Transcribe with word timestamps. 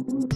வணக்கம். 0.00 0.28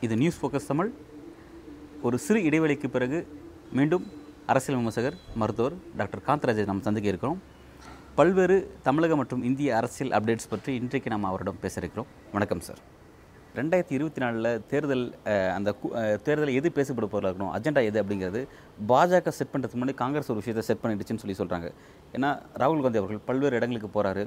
இது 0.00 0.16
news 0.16 0.40
focus 0.40 0.66
Tamil. 0.66 0.92
ஒரு 2.02 2.18
சிறு 2.18 2.40
இடைவெளிக்கு 2.40 2.88
பிறகு 2.88 3.26
மீண்டும் 3.72 4.06
அரசியல் 4.46 4.80
விமர்சகர் 4.80 5.14
மருத்துவர் 5.34 5.72
டாக்டர் 5.96 6.22
காந்தராஜை 6.26 6.64
நாம் 6.64 6.82
சந்திக்க 6.82 7.08
இருக்கிறோம். 7.08 7.42
பல்வேறு 8.14 8.70
தமிழக 8.82 9.16
மற்றும் 9.16 9.42
இந்திய 9.42 9.76
அரசியல் 9.76 10.20
அப்டேட்ஸ் 10.20 10.48
பற்றி 10.48 10.74
இன்றைக்கு 10.74 11.10
நாம் 11.10 11.24
அவரிடம் 11.24 11.60
பேச 11.60 11.80
இருக்கிறோம். 11.80 12.06
வணக்கம் 12.32 12.60
சார். 12.60 12.78
ரெண்டாயிரத்தி 13.54 13.94
இருபத்தி 13.94 14.20
நாலில் 14.20 14.48
தேர்தல் 14.70 15.04
அந்த 15.56 15.70
தேர்தலில் 15.74 16.22
தேர்தல் 16.24 16.54
எது 16.54 16.68
பேசப்பட 16.78 17.06
போகிறதா 17.06 17.30
இருக்கணும் 17.30 17.52
அஜெண்டா 17.54 17.82
எது 17.84 17.98
அப்படிங்கிறது 18.02 18.40
பாஜக 18.86 19.32
செட் 19.36 19.52
பண்ணுறதுக்கு 19.52 19.78
முன்னாடி 19.78 19.94
காங்கிரஸ் 19.94 20.30
ஒரு 20.30 20.40
விஷயத்தை 20.42 20.64
செட் 20.66 20.82
பண்ணிடுச்சுன்னு 20.82 21.22
சொல்லி 21.24 21.36
சொல்கிறாங்க 21.38 21.68
ஏன்னா 22.14 22.30
ராகுல் 22.54 22.82
காந்தி 22.82 23.00
அவர்கள் 23.02 23.22
பல்வேறு 23.24 23.56
இடங்களுக்கு 23.56 23.90
போகிறாரு 23.90 24.24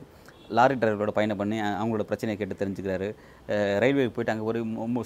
லாரி 0.58 0.76
டிரைவர்களோட 0.82 1.12
பயணம் 1.18 1.40
பண்ணி 1.42 1.58
அவங்களோட 1.80 2.04
பிரச்சனையை 2.10 2.38
கேட்டு 2.40 2.56
தெரிஞ்சுக்கிறாரு. 2.62 3.08
ரயில்வேக்கு 3.84 4.14
போயிட்டு 4.16 4.34
அங்கே 4.34 4.46
ஒரு 4.50 4.60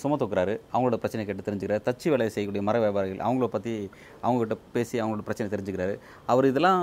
சும 0.03 0.17
தூக்குறாரு. 0.21 0.53
அவங்களோட 0.73 0.97
பிரச்சனை 1.03 1.25
கேட்டு 1.29 1.45
தெரிஞ்சுக்கிறாரு. 1.47 1.83
தச்சு 1.87 2.07
வேலை 2.13 2.27
செய்யக்கூடிய 2.35 2.63
மர 2.69 2.79
வியாபாரிகள் 2.83 3.23
அவங்கள 3.27 3.47
பற்றி 3.55 3.73
அவங்ககிட்ட 4.25 4.57
பேசி 4.75 4.95
அவங்களோட 5.03 5.25
பிரச்சனை 5.29 5.47
தெரிஞ்சுக்கிறாரு. 5.55 5.95
அவர் 6.33 6.49
இதெல்லாம் 6.51 6.81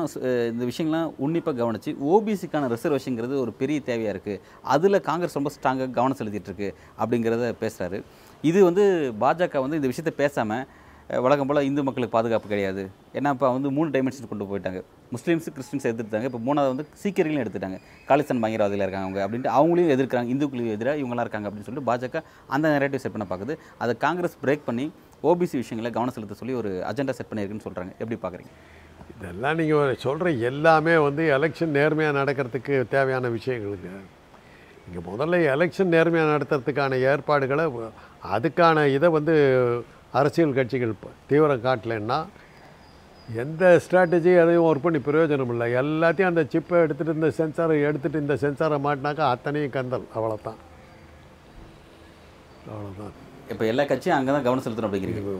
இந்த 0.53 0.65
விஷயங்கள்லாம் 0.71 1.13
உன்னிப்பாக 1.27 1.57
கவனித்து 1.63 1.95
ஓபிசிக்கான 2.15 2.71
ரிசர்வேஷனுங்கிறது 2.75 3.37
ஒரு 3.45 3.55
பெரிய 3.63 3.81
தேவையாக 3.91 4.15
இருக்குது 4.17 4.43
அதில் 4.75 5.05
காங்கிரஸ் 5.11 5.39
ரொம்ப 5.41 5.53
ஸ்ட்ராங்காக 5.57 5.91
கவனம் 6.01 6.21
செலுத்திட்டு 6.23 6.51
இருக்கு 6.53 6.71
அப்படிங்கிறத 7.03 7.55
பேசுகிறாரு 7.63 8.01
இது 8.49 8.59
வந்து 8.69 8.85
பாஜக 9.23 9.61
வந்து 9.65 9.79
இந்த 9.81 9.89
விஷயத்தை 9.93 10.15
பேசாமல் 10.23 10.67
வழக்கம் 11.25 11.49
போல் 11.51 11.67
இந்து 11.67 11.83
மக்களுக்கு 11.87 12.15
பாதுகாப்பு 12.15 12.49
கிடையாது. 12.53 12.83
ஏன்னா 13.19 13.29
இப்போ 13.35 13.47
வந்து 13.55 13.69
மூணு 13.77 13.89
டைமென்ஷன் 13.95 14.31
கொண்டு 14.33 14.47
போயிட்டாங்க. 14.49 14.81
முஸ்லீம்ஸ் 15.15 15.47
கிறிஸ்டின்ஸ் 15.57 15.87
எடுத்துட்டாங்க 15.91 16.27
இப்போ 16.31 16.41
மூணாவது 16.49 16.71
வந்து 16.73 16.85
சீக்கியர்களையும் 17.03 17.45
எடுத்துட்டாங்க. 17.45 17.79
காலிஸ்தான் 18.09 18.43
பயங்கரவாதிகள் 18.45 18.85
இருக்காங்க 18.87 19.07
அவங்க 19.09 19.21
அப்படின்ட்டு 19.27 19.51
அவங்களையும் 19.59 19.93
எதிர்க்கிறாங்க. 19.95 20.29
இந்துக்களுக்கு 20.35 20.75
எதிராக 20.77 21.01
இவங்களாம் 21.03 21.27
இருக்காங்க 21.27 21.49
அப்படின்னு 21.49 21.69
சொல்லிட்டு 21.69 21.89
பாஜக 21.91 22.23
அந்த 22.57 22.67
நேரட்டிவ் 22.75 23.03
செட் 23.05 23.15
பண்ண 23.17 23.27
பார்க்குது. 23.33 23.57
அதை 23.85 23.95
காங்கிரஸ் 24.05 24.37
பிரேக் 24.45 24.67
பண்ணி 24.69 24.87
ஓபிசி 25.31 25.57
விஷயங்களை 25.63 25.93
கவனம் 25.97 26.17
செலுத்த 26.17 26.39
சொல்லி 26.43 26.57
ஒரு 26.61 26.73
அஜெண்டா 26.91 27.17
செட் 27.19 27.31
பண்ணியிருக்குன்னு 27.31 27.67
சொல்கிறாங்க 27.69 27.93
எப்படி 28.03 28.19
பார்க்குறீங்க? 28.25 28.53
இதெல்லாம் 29.15 29.59
நீங்கள் 29.63 29.99
சொல்கிற 30.07 30.31
எல்லாமே 30.51 30.97
வந்து 31.09 31.23
எலெக்ஷன் 31.39 31.77
நேர்மையாக 31.81 32.19
நடக்கிறதுக்கு 32.21 32.75
தேவையான 32.97 33.29
விஷயங்களுங்க 33.39 33.91
இங்கே 34.89 35.01
முதல்ல 35.13 35.39
எலெக்ஷன் 35.55 35.95
நேர்மையாக 35.95 36.35
நடத்துறதுக்கான 36.35 36.99
ஏற்பாடுகளை 37.13 37.65
அதுக்கான 38.37 38.85
இதை 38.97 39.09
வந்து 39.17 39.35
அரசியல் 40.13 40.53
கட்சிகள் 40.53 40.95
தீவிரம் 41.27 41.63
காட்டலைன்னா 41.63 42.25
எந்த 43.37 43.81
ஸ்ட்ராட்டஜி 43.91 44.39
எதையும் 44.41 44.65
ஒர்க் 44.65 44.83
பண்ணி 44.83 44.99
பிரயோஜனம் 44.99 45.49
இல்லை. 45.49 45.73
எல்லாத்தையும் 45.73 46.25
அந்த 46.25 46.43
சிப்பை 46.43 46.71
எடுத்துகிட்டு 46.71 47.15
இந்த 47.15 47.27
சென்சாரை 47.27 47.95
எடுத்துகிட்டு 47.95 48.21
இந்த 48.21 48.35
சென்சாரை 48.35 48.79
மாட்டினாக்கா 48.85 49.21
அத்தனையும் 49.21 49.71
கந்தல். 49.71 50.05
அவ்வளோதான் 50.15 50.59
அவ்வளோதான் 52.69 53.51
இப்போ 53.51 53.65
எல்லா 53.65 53.85
கட்சியும் 53.85 54.19
அங்கே 54.19 54.31
தான் 54.31 54.43
கவனம் 54.43 54.65
செலுத்தணும் 54.65 54.95
அப்படிங்கிறீங்க. 54.95 55.39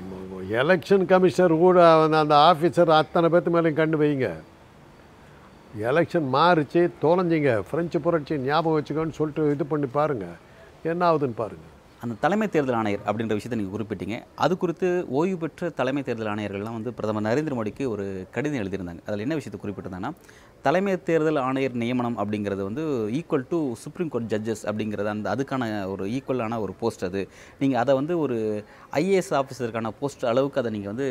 எலெக்ஷன் 0.53 1.05
கமிஷனர் 1.05 1.57
கூட 1.57 2.03
அந்த- 2.03 2.19
அந்த 2.19 2.35
ஆஃபீஸர் 2.35 2.91
அத்தனை 2.91 3.31
பேர்த்து 3.31 3.55
மேலேயும் 3.55 3.73
கண்டு 3.73 3.99
வைங்க. 3.99 4.33
எலெக்ஷன் 5.83 6.29
மாறிச்சு 6.33 6.89
தொலைஞ்சிங்க. 7.03 7.59
ஃப்ரெஞ்சு 7.59 8.01
புரட்சி 8.01 8.39
ஞாபகம் 8.39 8.83
வச்சுக்கோன்னு 8.83 9.13
சொல்லிட்டு 9.13 9.51
இது 9.51 9.67
பண்ணி 9.67 9.87
பாருங்கள் 9.87 10.37
என்ன 10.83 11.13
ஆகுதுன்னு 11.13 11.37
பாருங்கள் 11.37 11.77
அந்த 12.03 12.15
தலைமை 12.25 12.47
தேர்தல் 12.55 12.77
ஆணையர் 12.81 13.05
அப்படின்ற 13.09 13.35
விஷயத்தை 13.37 13.57
நீங்கள் 13.61 13.75
குறிப்பிட்டீங்க. 13.77 14.17
அது 14.45 14.55
குறித்து 14.63 14.89
ஓய்வு 15.19 15.37
பெற்ற 15.43 15.71
தலைமை 15.79 16.03
தேர்தல் 16.09 16.31
ஆணையர்கள்லாம் 16.33 16.77
வந்து 16.79 16.91
பிரதமர் 16.99 17.27
நரேந்திர 17.29 17.55
மோடிக்கு 17.59 17.85
ஒரு 17.95 18.05
கடிதம் 18.35 18.61
எழுதியிருந்தாங்க. 18.63 19.03
அதில் 19.09 19.25
என்ன 19.25 19.37
விஷயத்தை 19.39 19.61
குறிப்பிட்டிருந்தாங்கன்னா 19.63 20.13
தலைமை 20.67 20.93
தேர்தல் 21.09 21.41
ஆணையர் 21.47 21.75
நியமனம் 21.83 22.19
அப்படிங்கிறது 22.23 22.63
வந்து 22.69 22.85
equal 23.19 23.47
to 23.51 23.59
supreme 23.83 24.13
court 24.13 24.31
judges 24.33 24.63
அப்படிங்கிறது 24.71 25.11
அந்த 25.15 25.27
அதுக்கான 25.35 25.67
ஒரு 25.93 26.05
ஈக்குவலான 26.17 26.61
ஒரு 26.65 26.73
போஸ்ட் 26.81 27.05
அது. 27.09 27.23
நீங்கள் 27.63 27.81
அதை 27.83 27.93
வந்து 28.01 28.15
ஒரு 28.25 28.39
ஐஏஎஸ் 29.03 29.33
ஆஃபீஸருக்கான 29.41 29.93
போஸ்ட் 30.01 30.25
அளவுக்கு 30.33 30.61
அதை 30.63 30.73
நீங்கள் 30.77 30.93
வந்து 30.93 31.09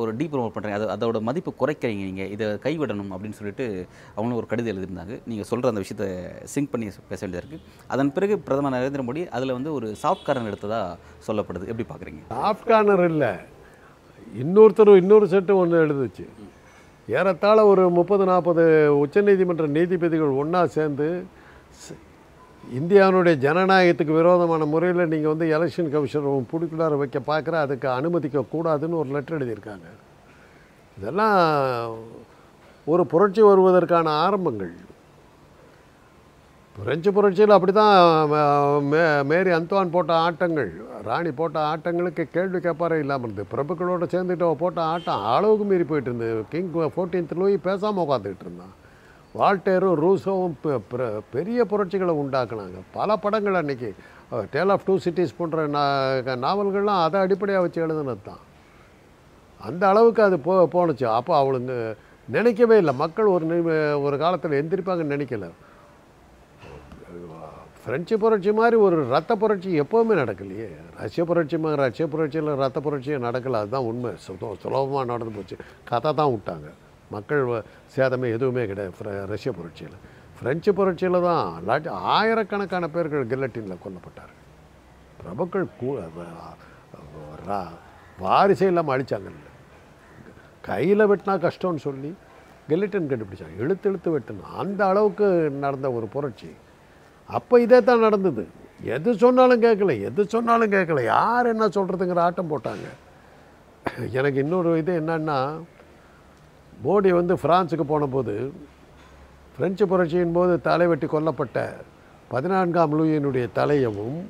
ஒரு 0.00 0.10
டீ 0.18 0.26
ப்ரொமோட் 0.32 0.52
பண்ணுறீங்க 0.54 0.76
அது 0.78 0.86
அதோட 0.94 1.18
மதிப்பு 1.28 1.50
குறைக்கிறீங்க 1.60 2.04
நீங்கள் 2.08 2.30
இதை 2.34 2.46
கைவிடணும் 2.66 3.12
அப்படின்னு 3.14 3.38
சொல்லிட்டு 3.38 3.66
அவங்களும் 4.14 4.38
ஒரு 4.40 4.48
கடிதம் 4.50 4.72
எழுதியிருந்தாங்க. 4.72 5.16
நீங்கள் 5.30 5.48
சொல்கிற 5.50 5.72
அந்த 5.72 5.82
விஷயத்தை 5.84 6.08
சிங்க் 6.52 6.72
பண்ணி 6.72 6.86
பேச 7.10 7.20
வேண்டியதாக 7.24 7.42
இருக்குது 7.44 7.64
அதன் 7.94 8.12
பிறகு 8.18 8.36
பிரதமர் 8.46 8.74
நரேந்திர 8.76 9.04
மோடி 9.08 9.24
அதில் 9.38 9.56
வந்து 9.58 9.72
ஒரு 9.78 9.88
சாஃப்ட் 10.02 10.26
கார்னர் 10.28 10.52
எடுத்ததாக 10.52 10.96
சொல்லப்படுது. 11.28 11.68
எப்படி 11.72 11.86
பார்க்குறீங்க? 11.90 12.22
சாஃப்ட் 12.36 12.68
கார்னர் 12.70 13.04
இல்லை. 13.12 13.32
இன்னொருத்தர் 14.44 14.92
இன்னொரு 15.02 15.26
செட்டு 15.34 15.52
ஒன்று 15.62 15.84
எழுதுச்சு. 15.86 16.26
ஏறத்தாழ 17.18 17.58
ஒரு 17.72 17.84
முப்பது 17.98 18.24
நாற்பது 18.30 18.64
உச்சநீதிமன்ற 19.02 19.66
நீதிபதிகள் 19.76 20.38
ஒன்றா 20.42 20.60
சேர்ந்து 20.76 21.08
இந்தியாவினுடைய 22.78 23.36
ஜனநாயகத்துக்கு 23.44 24.18
விரோதமான 24.18 24.64
முறையில் 24.72 25.10
நீங்கள் 25.12 25.32
வந்து 25.32 25.46
எலெக்ஷன் 25.56 25.90
கமிஷனர் 25.94 26.50
பிடிக்குள்ளார 26.52 26.96
வைக்க 27.00 27.18
பார்க்குற 27.30 27.54
அதுக்கு 27.64 27.88
அனுமதிக்க 27.98 28.44
கூடாதுன்னு 28.52 29.00
ஒரு 29.02 29.10
லெட்டர் 29.14 29.38
எழுதியிருக்காங்க. 29.38 29.88
இதெல்லாம் 30.98 31.36
ஒரு 32.92 33.02
புரட்சி 33.12 33.42
வருவதற்கான 33.48 34.12
ஆரம்பங்கள். 34.26 34.72
பிரெஞ்சு 36.76 37.10
புரட்சியில் 37.16 37.54
அப்படி 37.54 37.72
தான் 37.72 37.94
மேரி 39.30 39.50
அந்தோன் 39.56 39.94
போட்ட 39.94 40.12
ஆட்டங்கள் 40.26 40.70
ராணி 41.08 41.30
போட்ட 41.40 41.58
ஆட்டங்களுக்கு 41.70 42.24
கேள்வி 42.36 42.58
கேட்பாரே 42.66 42.98
இல்லாமல் 43.02 43.26
இருந்தது. 43.26 43.50
பிரபுக்களோடு 43.54 44.06
சேர்ந்துட்டு 44.14 44.48
போட்ட 44.62 44.80
ஆட்டம் 44.92 45.24
அளவுக்கு 45.34 45.66
மீறி 45.70 45.86
போயிட்டு 45.90 46.10
இருந்தது. 46.10 46.44
கிங் 46.52 46.70
ஃபோர்டீன்த் 46.94 47.38
லூயி 47.40 47.56
பேசாமல் 47.68 48.04
உட்காந்துக்கிட்டு 48.06 48.46
இருந்தான். 48.48 48.74
வால்டேரும் 49.38 49.94
ரூசோவும் 49.94 51.20
பெரிய 51.32 51.64
புரட்சிகளை 51.64 52.12
உண்டாக்குனாங்க. 52.12 52.80
பல 52.92 53.16
படங்கள் 53.16 53.54
அன்னைக்கு. 53.54 53.94
டேல் 54.50 54.68
ஆஃப் 54.68 54.80
டூ 54.84 54.98
சிட்டிஸ் 54.98 55.34
போன்ற 55.36 55.68
நா- 55.68 56.38
நாவல்கள்லாம் 56.38 57.02
அதை 57.02 57.20
அடிப்படையாக 57.20 57.66
வச்சு 57.66 57.86
எழுதுனது 57.86 58.16
தான். 58.24 58.38
அந்த 59.60 59.88
அளவுக்கு 59.88 60.22
அது 60.22 60.38
போ 60.38 60.68
போணுச்சு. 60.72 61.04
அப்போ 61.04 61.42
அவளுங்க 61.42 61.96
நினைக்கவே 62.28 62.78
இல்லை. 62.78 62.94
மக்கள் 62.94 63.26
ஒரு 63.26 64.02
ஒரு 64.02 64.18
காலத்தில் 64.18 64.50
எந்திரிப்பாங்கன்னு 64.50 65.16
நினைக்கல. 65.16 65.50
ஃப்ரெஞ்சு 67.84 68.18
புரட்சி 68.18 68.52
மாதிரி 68.52 68.76
ஒரு 68.76 69.08
ரத்த 69.08 69.36
புரட்சி 69.36 69.80
எப்போவுமே 69.80 70.10
நடக்கலையே. 70.10 70.68
ரஷ்ய 70.96 71.24
புரட்சி 71.24 71.58
மாதிரி 71.58 71.82
ரஷ்ய 71.82 72.06
புரட்சியில் 72.06 72.54
ரத்த 72.54 72.80
புரட்சியும் 72.80 73.22
நடக்கல. 73.22 73.50
அதுதான் 73.50 73.82
உண்மை. 73.82 74.10
சுத 74.10 74.58
சுலபமாக 74.60 75.04
நடந்து 75.04 75.34
போச்சு. 75.34 75.56
கதை 75.84 76.14
தான் 76.14 76.28
விட்டாங்க. 76.28 76.70
மக்கள் 77.10 77.62
சேதமே 77.96 78.32
எதுவுமே 78.32 78.66
கிடையாது. 78.66 79.26
ரஷ்ய 79.26 79.52
புரட்சியில். 79.52 79.94
ஃப்ரெஞ்சு 80.38 80.74
புரட்சியில் 80.74 81.22
தான் 81.22 81.62
லட்ச 81.68 81.88
ஆயிரக்கணக்கான 81.88 82.88
பேர்கள் 82.88 83.26
கில்லட்டினில் 83.26 83.76
கொல்லப்பட்டார்கள். 83.84 84.38
பிரபுக்கள் 85.22 85.66
கூ 85.80 85.98
ரா- 87.48 87.78
வாரிசே 88.20 88.62
இல்லாமல் 88.62 89.00
அழிச்சாங்கல்ல 89.00 89.48
கையில் 90.62 91.08
வெட்டினா 91.08 91.50
கஷ்டம்னு 91.50 91.76
சொல்லி 91.76 92.16
கெலிட்டன் 92.68 93.08
கண்டுபிடிச்சாங்க. 93.08 93.58
இழுத்து 93.58 93.88
இழுத்து 93.88 94.18
வெட்டணும் 94.18 94.56
அந்த 94.56 94.86
அளவுக்கு 94.86 95.50
நடந்த 95.50 95.92
ஒரு 95.92 96.06
புரட்சி. 96.06 96.50
அப்போ 97.26 97.60
இதே 97.60 97.82
தான் 97.82 97.98
நடந்தது. 97.98 98.48
எது 98.82 99.14
சொன்னாலும் 99.14 99.62
கேட்கல. 99.62 100.02
எது 100.02 100.24
சொன்னாலும் 100.28 100.70
கேட்கல. 100.70 101.04
யார் 101.04 101.46
என்ன 101.46 101.68
சொல்கிறதுங்கிற 101.68 102.18
ஆட்டம் 102.18 102.50
போட்டாங்க. 102.50 102.88
எனக்கு 104.10 104.40
இன்னொரு 104.40 104.78
இது 104.78 105.00
என்னன்னா 105.00 105.60
மோடி 106.84 107.10
வந்து 107.20 107.34
ஃப்ரான்ஸுக்கு 107.40 107.84
போனபோது 107.84 108.34
பிரெஞ்சு 109.56 109.84
புரட்சியின் 109.86 110.36
போது 110.36 110.52
தலை 110.68 110.86
வெட்டி 110.90 111.06
கொல்லப்பட்ட 111.06 111.58
பதினான்காம் 112.30 112.94
லூயினுடைய 112.98 113.46
தலையவும் 113.58 114.20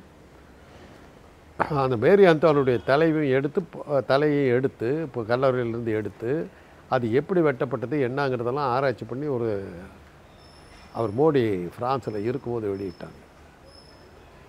அந்த 1.81 1.97
மேரி 2.05 2.25
அந்தோனுடைய 2.31 2.77
தலையும் 2.91 3.31
எடுத்து 3.39 3.61
தலையை 4.13 4.45
எடுத்து 4.57 4.89
இப்போ 5.07 5.23
கல்லறையிலேருந்து 5.31 5.97
எடுத்து 6.01 6.31
அது 6.95 7.07
எப்படி 7.21 7.41
வெட்டப்பட்டது 7.49 7.97
என்னங்கிறதெல்லாம் 8.07 8.71
ஆராய்ச்சி 8.75 9.05
பண்ணி 9.05 9.27
ஒரு 9.37 9.51
அவர் 10.99 11.13
மோடி 11.19 11.43
ஃப்ரான்ஸில் 11.75 12.27
இருக்கும்போது 12.29 12.67
வெளியிட்டாங்க. 12.73 13.19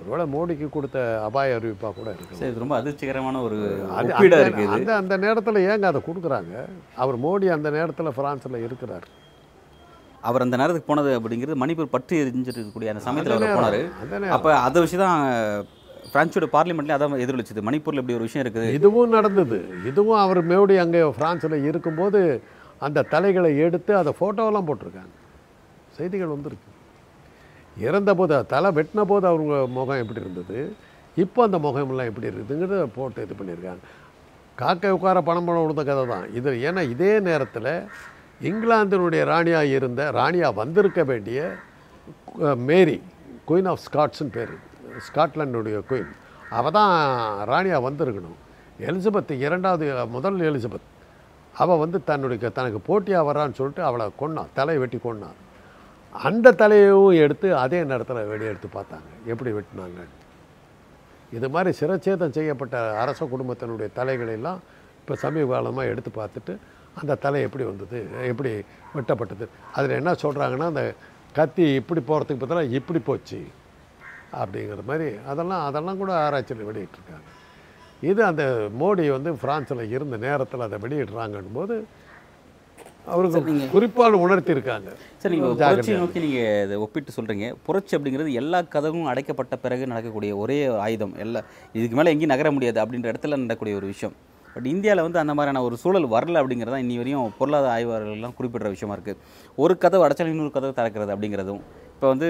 ஒருவேளை 0.01 0.25
மோடிக்கு 0.35 0.67
கொடுத்த 0.75 0.99
அபாய 1.25 1.57
அறிவிப்பாக 1.57 1.93
கூட 1.97 2.09
இருக்கு 2.15 2.37
சரி 2.37 2.51
இது 2.51 2.63
ரொம்ப 2.63 2.75
அதிர்ச்சிகரமான 2.81 3.41
ஒரு 3.47 3.57
இருக்குது. 3.57 4.69
அந்த 4.75 4.91
அந்த 5.01 5.15
நேரத்தில் 5.25 5.59
ஏங்க 5.71 5.85
அதை 5.91 6.01
கொடுக்குறாங்க? 6.07 6.53
அவர் 7.03 7.17
மோடி 7.25 7.49
அந்த 7.57 7.69
நேரத்தில் 7.77 8.15
ஃப்ரான்ஸில் 8.17 8.63
இருக்கிறார். 8.67 9.05
அவர் 10.29 10.45
அந்த 10.45 10.55
நேரத்துக்கு 10.61 10.89
போனது 10.89 11.11
அப்படிங்கிறது 11.17 11.61
மணிப்பூர் 11.63 11.93
பற்றி 11.97 12.15
எரிஞ்சிட்டு 12.23 12.59
இருக்கக்கூடிய 12.59 12.93
அந்த 12.93 13.03
சமயத்தில் 13.05 13.35
அவர் 13.37 13.55
போனார். 13.59 13.79
அப்போ 14.37 14.49
அதை 14.65 14.81
விஷயம் 14.85 15.05
தான் 15.05 15.21
பிரான்ஸோட 16.13 16.47
பார்லிமெண்ட்லேயே 16.55 16.97
அதான் 16.97 17.21
எதிரொலிச்சது. 17.25 17.61
மணிப்பூரில் 17.69 18.01
இப்படி 18.01 18.17
ஒரு 18.19 18.27
விஷயம் 18.27 18.43
இருக்குது. 18.45 18.73
இதுவும் 18.79 19.15
நடந்தது. 19.17 19.59
இதுவும் 19.91 20.21
அவர் 20.25 20.41
மோடி 20.51 20.75
அங்கே 20.85 21.01
ஃப்ரான்ஸில் 21.17 21.57
இருக்கும்போது 21.69 22.21
அந்த 22.87 23.05
தலைகளை 23.13 23.51
எடுத்து 23.65 23.91
அதை 24.01 24.13
ஃபோட்டோவெல்லாம் 24.19 24.67
போட்டிருக்காங்க. 24.69 25.13
செய்திகள் 25.97 26.35
வந்திருக்கு. 26.35 26.69
இறந்தபோது 27.87 28.37
தலை 28.53 28.69
வெட்டின 28.77 29.05
போது 29.11 29.25
அவங்க 29.31 29.55
முகம் 29.77 30.01
எப்படி 30.03 30.23
இருந்தது? 30.25 30.59
இப்போ 31.23 31.39
அந்த 31.47 31.57
முகமெல்லாம் 31.65 32.09
எப்படி 32.09 32.29
இருக்குதுங்கிறத 32.31 32.85
போட்டு 32.97 33.25
இது 33.25 33.35
பண்ணியிருக்காங்க. 33.39 33.83
காக்கை 34.61 34.91
உட்கார 34.95 35.21
பணம் 35.27 35.47
பணம் 35.47 35.63
கொடுத்த 35.63 35.83
கதை 35.89 36.03
தான். 36.13 36.25
இது 36.37 36.51
ஏன்னா 36.69 36.81
இதே 36.93 37.13
நேரத்தில் 37.27 37.73
இங்கிலாந்தினுடைய 38.49 39.23
ராணியாக 39.31 39.73
இருந்த 39.77 40.01
ராணியாக 40.19 40.57
வந்திருக்க 40.61 41.01
வேண்டிய 41.11 41.39
மேரி 42.69 42.97
குயின் 43.49 43.69
ஆஃப் 43.71 43.83
ஸ்காட்ஸ்னு 43.87 44.33
பேர். 44.37 44.53
ஸ்காட்லாண்டுடைய 45.07 45.77
குயின் 45.89 46.11
அவள் 46.59 46.75
தான் 46.77 46.93
ராணியாக 47.51 47.85
வந்திருக்கணும். 47.87 48.39
எலிசபெத் 48.87 49.31
இரண்டாவது 49.45 49.85
முதல் 50.15 50.39
எலிசபெத். 50.49 50.87
அவள் 51.61 51.81
வந்து 51.83 51.97
தன்னுடைய 52.09 52.49
தனக்கு 52.57 52.79
போட்டியாக 52.89 53.27
வரான்னு 53.29 53.57
சொல்லிட்டு 53.59 53.83
அவளை 53.89 54.05
கொன்னான். 54.21 54.53
தலையை 54.57 54.79
வெட்டி 54.83 54.99
கொன்னான். 55.07 55.37
அந்த 56.13 56.53
தலையையும் 56.61 57.19
எடுத்து 57.23 57.47
அதே 57.63 57.83
நேரத்தில் 57.83 58.27
வெடி 58.31 58.45
எடுத்து 58.51 58.69
பார்த்தாங்க. 58.77 59.09
எப்படி 59.31 59.51
வெட்டினாங்க? 59.57 60.01
இது 61.37 61.49
மாதிரி 61.49 61.71
சிரச்சேதம் 61.79 62.35
செய்யப்பட்ட 62.37 62.77
அரச 63.03 63.25
குடும்பத்தினுடைய 63.33 63.89
தலைகளெல்லாம் 63.99 64.59
இப்போ 64.99 65.15
சமீப 65.15 65.49
காலமாக 65.53 65.91
எடுத்து 65.91 66.11
பார்த்துட்டு 66.19 66.53
அந்த 66.99 67.15
தலை 67.15 67.41
எப்படி 67.47 67.63
வந்தது? 67.63 67.99
எப்படி 68.31 68.51
வெட்டப்பட்டது? 68.95 69.45
அதில் 69.75 69.97
என்ன 69.99 70.11
சொல்கிறாங்கன்னா 70.23 70.67
அந்த 70.73 70.83
கத்தி 71.37 71.65
இப்படி 71.81 72.01
போகிறதுக்கு 72.09 72.43
பதிலாக 72.43 72.77
இப்படி 72.79 72.99
போச்சு 72.99 73.39
அப்படிங்கிற 74.41 74.83
மாதிரி 74.89 75.07
அதெல்லாம் 75.31 75.63
அதெல்லாம் 75.67 76.01
கூட 76.01 76.11
ஆராய்ச்சியில் 76.25 76.69
வெளியிட்டிருக்காங்க. 76.69 77.27
இது 78.01 78.21
அந்த 78.25 78.43
மோடி 78.81 79.03
வந்து 79.15 79.31
ஃப்ரான்ஸில் 79.41 79.91
இருந்த 79.95 80.17
நேரத்தில் 80.17 80.67
அதை 80.67 80.77
வெளியிடுறாங்கன்னும் 80.85 81.59
போது 81.59 81.75
அவருக்கு 83.13 83.69
குறிப்பால் 83.75 84.17
உணர்த்தியிருக்காங்க. 84.25 84.89
சரி 85.21 85.35
நீங்கள் 85.35 85.55
புரட்சியை 85.61 85.97
நோக்கி 86.01 86.19
நீங்கள் 86.25 86.59
இதை 86.65 86.75
ஒப்பிட்டு 86.85 87.15
சொல்கிறீங்க 87.17 87.47
புரட்சி 87.67 87.95
அப்படிங்கிறது 87.97 88.31
எல்லா 88.41 88.59
கதவும் 88.75 89.07
அடைக்கப்பட்ட 89.11 89.55
பிறகு 89.63 89.89
நடக்கக்கூடிய 89.91 90.33
ஒரே 90.43 90.57
ஆயுதம். 90.85 91.15
எல்லா 91.25 91.41
இதுக்கு 91.77 91.97
மேலே 91.99 92.13
எங்கேயும் 92.15 92.33
நகர 92.33 92.51
முடியாது 92.57 92.81
அப்படின்ற 92.83 93.09
இடத்துல 93.13 93.39
நடக்கக்கூடிய 93.43 93.79
ஒரு 93.81 93.89
விஷயம். 93.93 94.15
பட் 94.53 94.69
இந்தியாவில் 94.73 95.05
வந்து 95.07 95.21
அந்த 95.23 95.33
மாதிரியான 95.37 95.63
ஒரு 95.67 95.75
சூழல் 95.81 96.07
வரல 96.13 96.39
அப்படிங்கிறது 96.41 96.75
தான் 96.75 96.83
இன்னி 96.85 96.97
வரையும் 97.01 97.33
பொருளாதார 97.39 97.71
ஆய்வாளர்கள்லாம் 97.75 98.37
குறிப்பிடுற 98.39 98.69
விஷயமா 98.75 98.95
இருக்குது 98.97 99.19
ஒரு 99.63 99.73
கதவு 99.83 100.05
அடைச்சாலும் 100.05 100.33
இன்னொரு 100.35 100.53
கதவு 100.57 100.77
திறக்கிறது 100.79 101.13
அப்படிங்கிறதும். 101.15 101.61
இப்போ 101.95 102.07
வந்து 102.13 102.29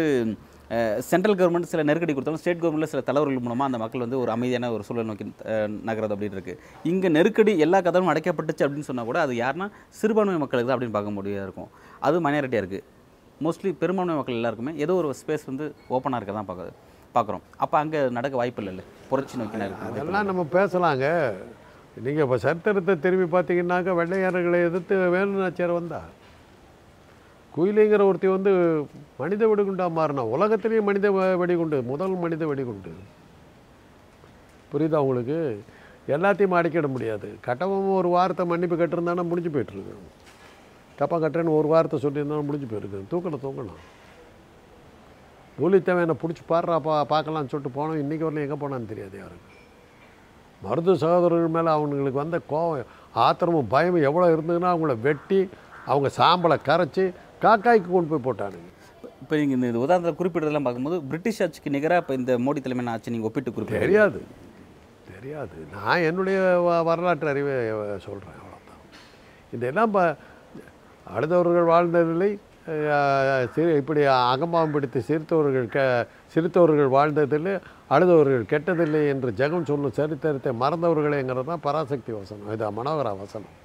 சென்ட்ரல் 1.09 1.38
கவர்மெண்ட் 1.39 1.69
சில 1.71 1.83
நெருக்கடி 1.89 2.13
கொடுத்தாலும் 2.15 2.41
ஸ்டேட் 2.41 2.62
கவர்மெண்ட்டில் 2.62 2.91
சில 2.94 3.01
தலைவர்கள் 3.09 3.45
மூலமாக 3.45 3.69
அந்த 3.69 3.79
மக்கள் 3.83 4.03
வந்து 4.06 4.19
ஒரு 4.23 4.31
அமைதியான 4.35 4.69
ஒரு 4.75 4.83
சூழல் 4.88 5.09
நோக்கி 5.09 5.25
நகரது 5.27 5.79
நகர்றது 5.89 6.13
அப்படின்னு 6.15 6.38
இருக்கு. 6.38 6.53
இங்கே 6.91 7.09
நெருக்கடி 7.18 7.53
எல்லா 7.65 7.79
கதவும் 7.88 8.12
அடைக்கப்பட்டுச்சு 8.13 8.65
அப்படின்னு 8.65 8.89
சொன்னால் 8.89 9.09
கூட 9.09 9.19
அது 9.25 9.33
யாருன்னா 9.41 9.68
சிறுபான்மை 10.00 10.38
மக்களுக்கு 10.44 10.69
தான் 10.69 10.77
அப்படின்னு 10.77 10.97
பார்க்க 10.97 11.18
முடியாது 11.18 11.45
இருக்கும். 11.47 11.69
அது 12.07 12.23
மைனாரிட்டியாக 12.27 12.63
இருக்குது 12.63 12.88
மோஸ்ட்லி 13.45 13.71
பெரும்பான்மை 13.81 14.15
மக்கள் 14.19 14.39
எல்லாருக்குமே 14.39 14.73
ஏதோ 14.85 14.95
ஒரு 15.01 15.12
ஸ்பேஸ் 15.21 15.45
வந்து 15.51 15.68
ஓப்பனாக 15.95 16.19
இருக்க 16.21 16.35
தான் 16.39 16.50
பார்க்குது. 16.51 16.71
பார்க்குறோம். 17.15 17.44
அப்போ 17.63 17.75
அங்கே 17.83 18.00
நடக்க 18.18 18.35
வாய்ப்பு 18.41 18.62
இல்லைல்ல. 18.63 18.83
புரட்சி 19.09 19.38
நோக்கினா 19.41 19.68
அதெல்லாம் 19.88 20.29
நம்ம 20.31 20.45
பேசலாங்க. 20.57 21.06
நீங்கள் 22.06 22.25
இப்போ 22.25 22.38
சரித்திரத்தை 22.45 22.94
திரும்பி 23.06 23.27
பார்த்தீங்கன்னாக்க 23.35 23.95
வெள்ளையர்களை 24.01 24.59
எதிர்த்து 24.68 24.95
வேலுநாச்சியார் 25.15 25.77
வந்தா 25.79 26.01
குயிலிங்கிற 27.56 28.03
ஒருத்தி 28.09 28.27
வந்து 28.27 28.51
மனித 29.21 29.48
வெடிகுண்டாக 29.51 29.92
மாறினா 29.98 30.24
உலகத்திலேயே 30.36 30.81
மனித 30.89 31.12
வெடிகுண்டு 31.42 31.77
முதல் 31.92 32.15
மனித 32.24 32.45
வெடிகுண்டு. 32.51 32.92
புரியுதா 34.74 35.00
உங்களுக்கு? 35.06 35.39
எல்லாத்தையும் 36.15 36.57
அடிக்கிட 36.59 36.88
முடியாது. 36.88 37.27
கட்டவும் 37.48 37.95
ஒரு 38.00 38.09
வாரத்தை 38.15 38.45
மன்னிப்பு 38.51 38.75
கட்டிருந்தானா 38.81 39.24
முடிஞ்சு 39.31 39.51
போயிட்டுருக்கு. 39.56 39.95
தப்பாக 41.00 41.19
கட்டுறேன்னு 41.24 41.57
ஒரு 41.59 41.68
வாரத்தை 41.74 41.98
சொல்லியிருந்தாலும் 42.03 42.48
முடிஞ்சு 42.50 42.69
போயிருக்கு. 42.71 43.01
தூக்கணும். 43.12 43.44
தூக்கணும் 43.45 43.81
என்னை 46.04 46.15
பிடிச்சி 46.21 46.44
பாடுறா 46.51 46.75
பா 46.88 46.94
பார்க்கலாம்னு 47.13 47.51
சொல்லிட்டு 47.54 47.77
போனோம். 47.77 48.01
இன்றைக்கி 48.04 48.25
வரலாம் 48.27 48.45
எங்கே 48.45 48.57
போனான்னு 48.62 48.92
தெரியாது 48.92 49.18
யாருக்கு. 49.24 49.50
மருது 50.65 50.94
சகோதரர்கள் 51.04 51.56
மேலே 51.57 51.69
அவங்களுக்கு 51.75 52.24
வந்த 52.24 52.38
கோவம் 52.51 52.89
ஆத்திரமும் 53.25 53.69
பயமும் 53.74 54.07
எவ்வளோ 54.09 54.25
இருந்ததுன்னா 54.36 54.71
அவங்கள 54.74 54.95
வெட்டி 55.07 55.39
அவங்க 55.92 56.09
சாம்பலை 56.18 56.57
கரைச்சி 56.69 57.06
காக்காய்க்கு 57.41 57.89
கொண்டு 57.89 58.11
போய் 58.11 58.25
போட்டானுங்க 58.25 58.69
இப்போ 59.21 59.35
நீங்கள் 59.41 59.69
இந்த 59.69 59.81
உதாரணத்தை 59.83 60.13
குறிப்பிடுறதெல்லாம் 60.17 60.65
பார்க்கும்போது 60.65 60.97
பிரிட்டிஷ் 61.09 61.41
ஆட்சிக்கு 61.43 61.75
நிகராக 61.75 62.01
இப்போ 62.03 62.13
இந்த 62.19 62.33
மோடி 62.45 62.61
தலைமையான 62.63 62.93
ஆட்சி 62.93 63.13
நீங்கள் 63.13 63.29
ஒப்பிட்டு 63.29 63.51
குறிப்பிடுறீங்க. 63.51 63.85
தெரியாது. 63.88 64.21
தெரியாது. 65.11 65.57
நான் 65.75 66.05
என்னுடைய 66.07 66.38
வரலாற்று 66.88 67.31
அறிவை 67.31 67.53
சொல்கிறேன் 68.05 68.38
அவ்வளோதான் 68.39 68.81
இதெல்லாம் 69.53 69.93
அடுத்தவர்கள் 71.07 71.69
வாழ்ந்ததில்லை 71.71 72.31
அஹ், 72.71 73.45
சிறு 73.53 73.71
இப்படி 73.79 74.01
அகம்பாவம் 74.25 74.73
பிடித்து 74.73 74.99
சிரித்தவர்கள் 75.07 75.67
க 75.69 75.79
சிரித்தவர்கள் 76.33 76.91
வாழ்ந்ததில்லை 76.95 77.53
அழுதவர்கள் 77.89 78.44
கெட்டதில்லை 78.51 79.01
என்று 79.13 79.31
ஜெகம் 79.39 79.67
சொல்லும் 79.69 79.97
சரித்திரத்தை 79.97 80.51
மறந்தவர்களேங்கிறது 80.61 81.49
தான் 81.49 81.65
பராசக்தி 81.65 82.11
வசனம் 82.17 82.53
இது 82.55 82.69
மனோகரா 82.77 83.13
வசனம். 83.19 83.55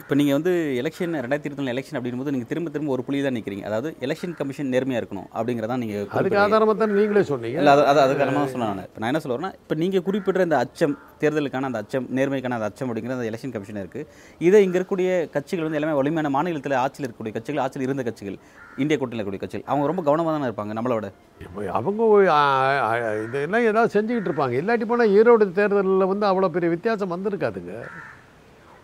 இப்போ 0.00 0.14
நீங்கள் 0.18 0.36
வந்து 0.36 0.52
எலெக்ஷன் 0.80 1.14
ரெண்டாயிரத்தி 1.24 1.48
இருபத்தி 1.48 1.72
எலெக்ஷன் 1.74 1.96
அப்படிங்கும்போது 1.98 2.32
நீங்கள் 2.34 2.50
திரும்ப 2.50 2.70
திரும்ப 2.74 2.92
ஒரு 2.94 3.02
புள்ளி 3.06 3.20
தான் 3.26 3.36
நிற்கிறீங்க 3.38 3.64
அதாவது 3.68 3.88
எலெக்ஷன் 4.06 4.34
கமிஷன் 4.38 4.70
நேர்மையாக 4.74 5.00
இருக்கணும் 5.02 5.28
அப்படிங்கிறதான் 5.36 5.82
நீங்கள் 5.82 6.06
அதுக்கு 6.20 6.38
ஆதாரமாக 6.44 6.74
தானே 6.80 6.94
நீங்களே 7.00 7.22
சொன்னீங்க. 7.30 7.58
இல்லை 7.60 7.72
அது 7.74 7.84
அது 7.92 8.00
அதுக்கான 8.04 8.44
சொன்னேன் 8.54 8.70
நான். 8.72 8.86
இப்போ 8.88 9.00
நான் 9.02 9.10
என்ன 9.12 9.20
சொல்ல 9.24 9.36
வரேன்னா 9.36 9.52
இப்போ 9.60 9.76
நீங்கள் 9.82 10.04
குறிப்பிடுற 10.08 10.46
இந்த 10.48 10.58
அச்சம் 10.64 10.94
தேர்தலுக்கான 11.22 11.68
அந்த 11.70 11.80
அச்சம் 11.84 12.06
நேர்மைக்கான 12.18 12.58
அந்த 12.58 12.68
அச்சம் 12.70 12.88
அப்படிங்கிற 12.88 13.16
அந்த 13.18 13.28
எலெக்ஷன் 13.32 13.54
கமிஷன் 13.56 13.82
இருக்குது 13.84 14.06
இதை 14.48 14.60
இங்கே 14.66 14.78
இருக்கக்கூடிய 14.78 15.10
கட்சிகள் 15.36 15.66
வந்து 15.68 15.80
எல்லாமே 15.80 15.96
வலிமையான 16.00 16.32
மாநிலத்தில் 16.36 16.76
ஆட்சியில் 16.84 17.06
இருக்கக்கூடிய 17.06 17.34
கட்சிகள் 17.38 17.62
ஆட்சியில் 17.66 17.86
இருந்த 17.88 18.04
கட்சிகள் 18.08 18.38
இந்திய 18.82 18.96
கூட்டணியில் 18.98 19.20
இருக்கக்கூடிய 19.20 19.44
கட்சிகள் 19.44 19.68
அவங்க 19.70 19.86
ரொம்ப 19.92 20.02
கவனமாக 20.08 20.34
தானே 20.36 20.48
இருப்பாங்க 20.50 20.74
நம்மளோட? 20.78 21.06
அவங்க 21.78 22.02
இதெல்லாம் 23.26 23.66
ஏதாவது 23.70 23.94
செஞ்சுக்கிட்டு 23.96 24.30
இருப்பாங்க. 24.30 24.54
இல்லாட்டி 24.62 24.88
போனால் 24.92 25.14
ஈரோடு 25.18 25.46
தேர்தலில் 25.60 26.10
வந்து 26.12 26.26
அவ்வளோ 26.32 26.50
பெரிய 26.56 26.70
வித்தியாசம் 26.74 27.14
வந்திருக்காதுங்க. 27.14 27.74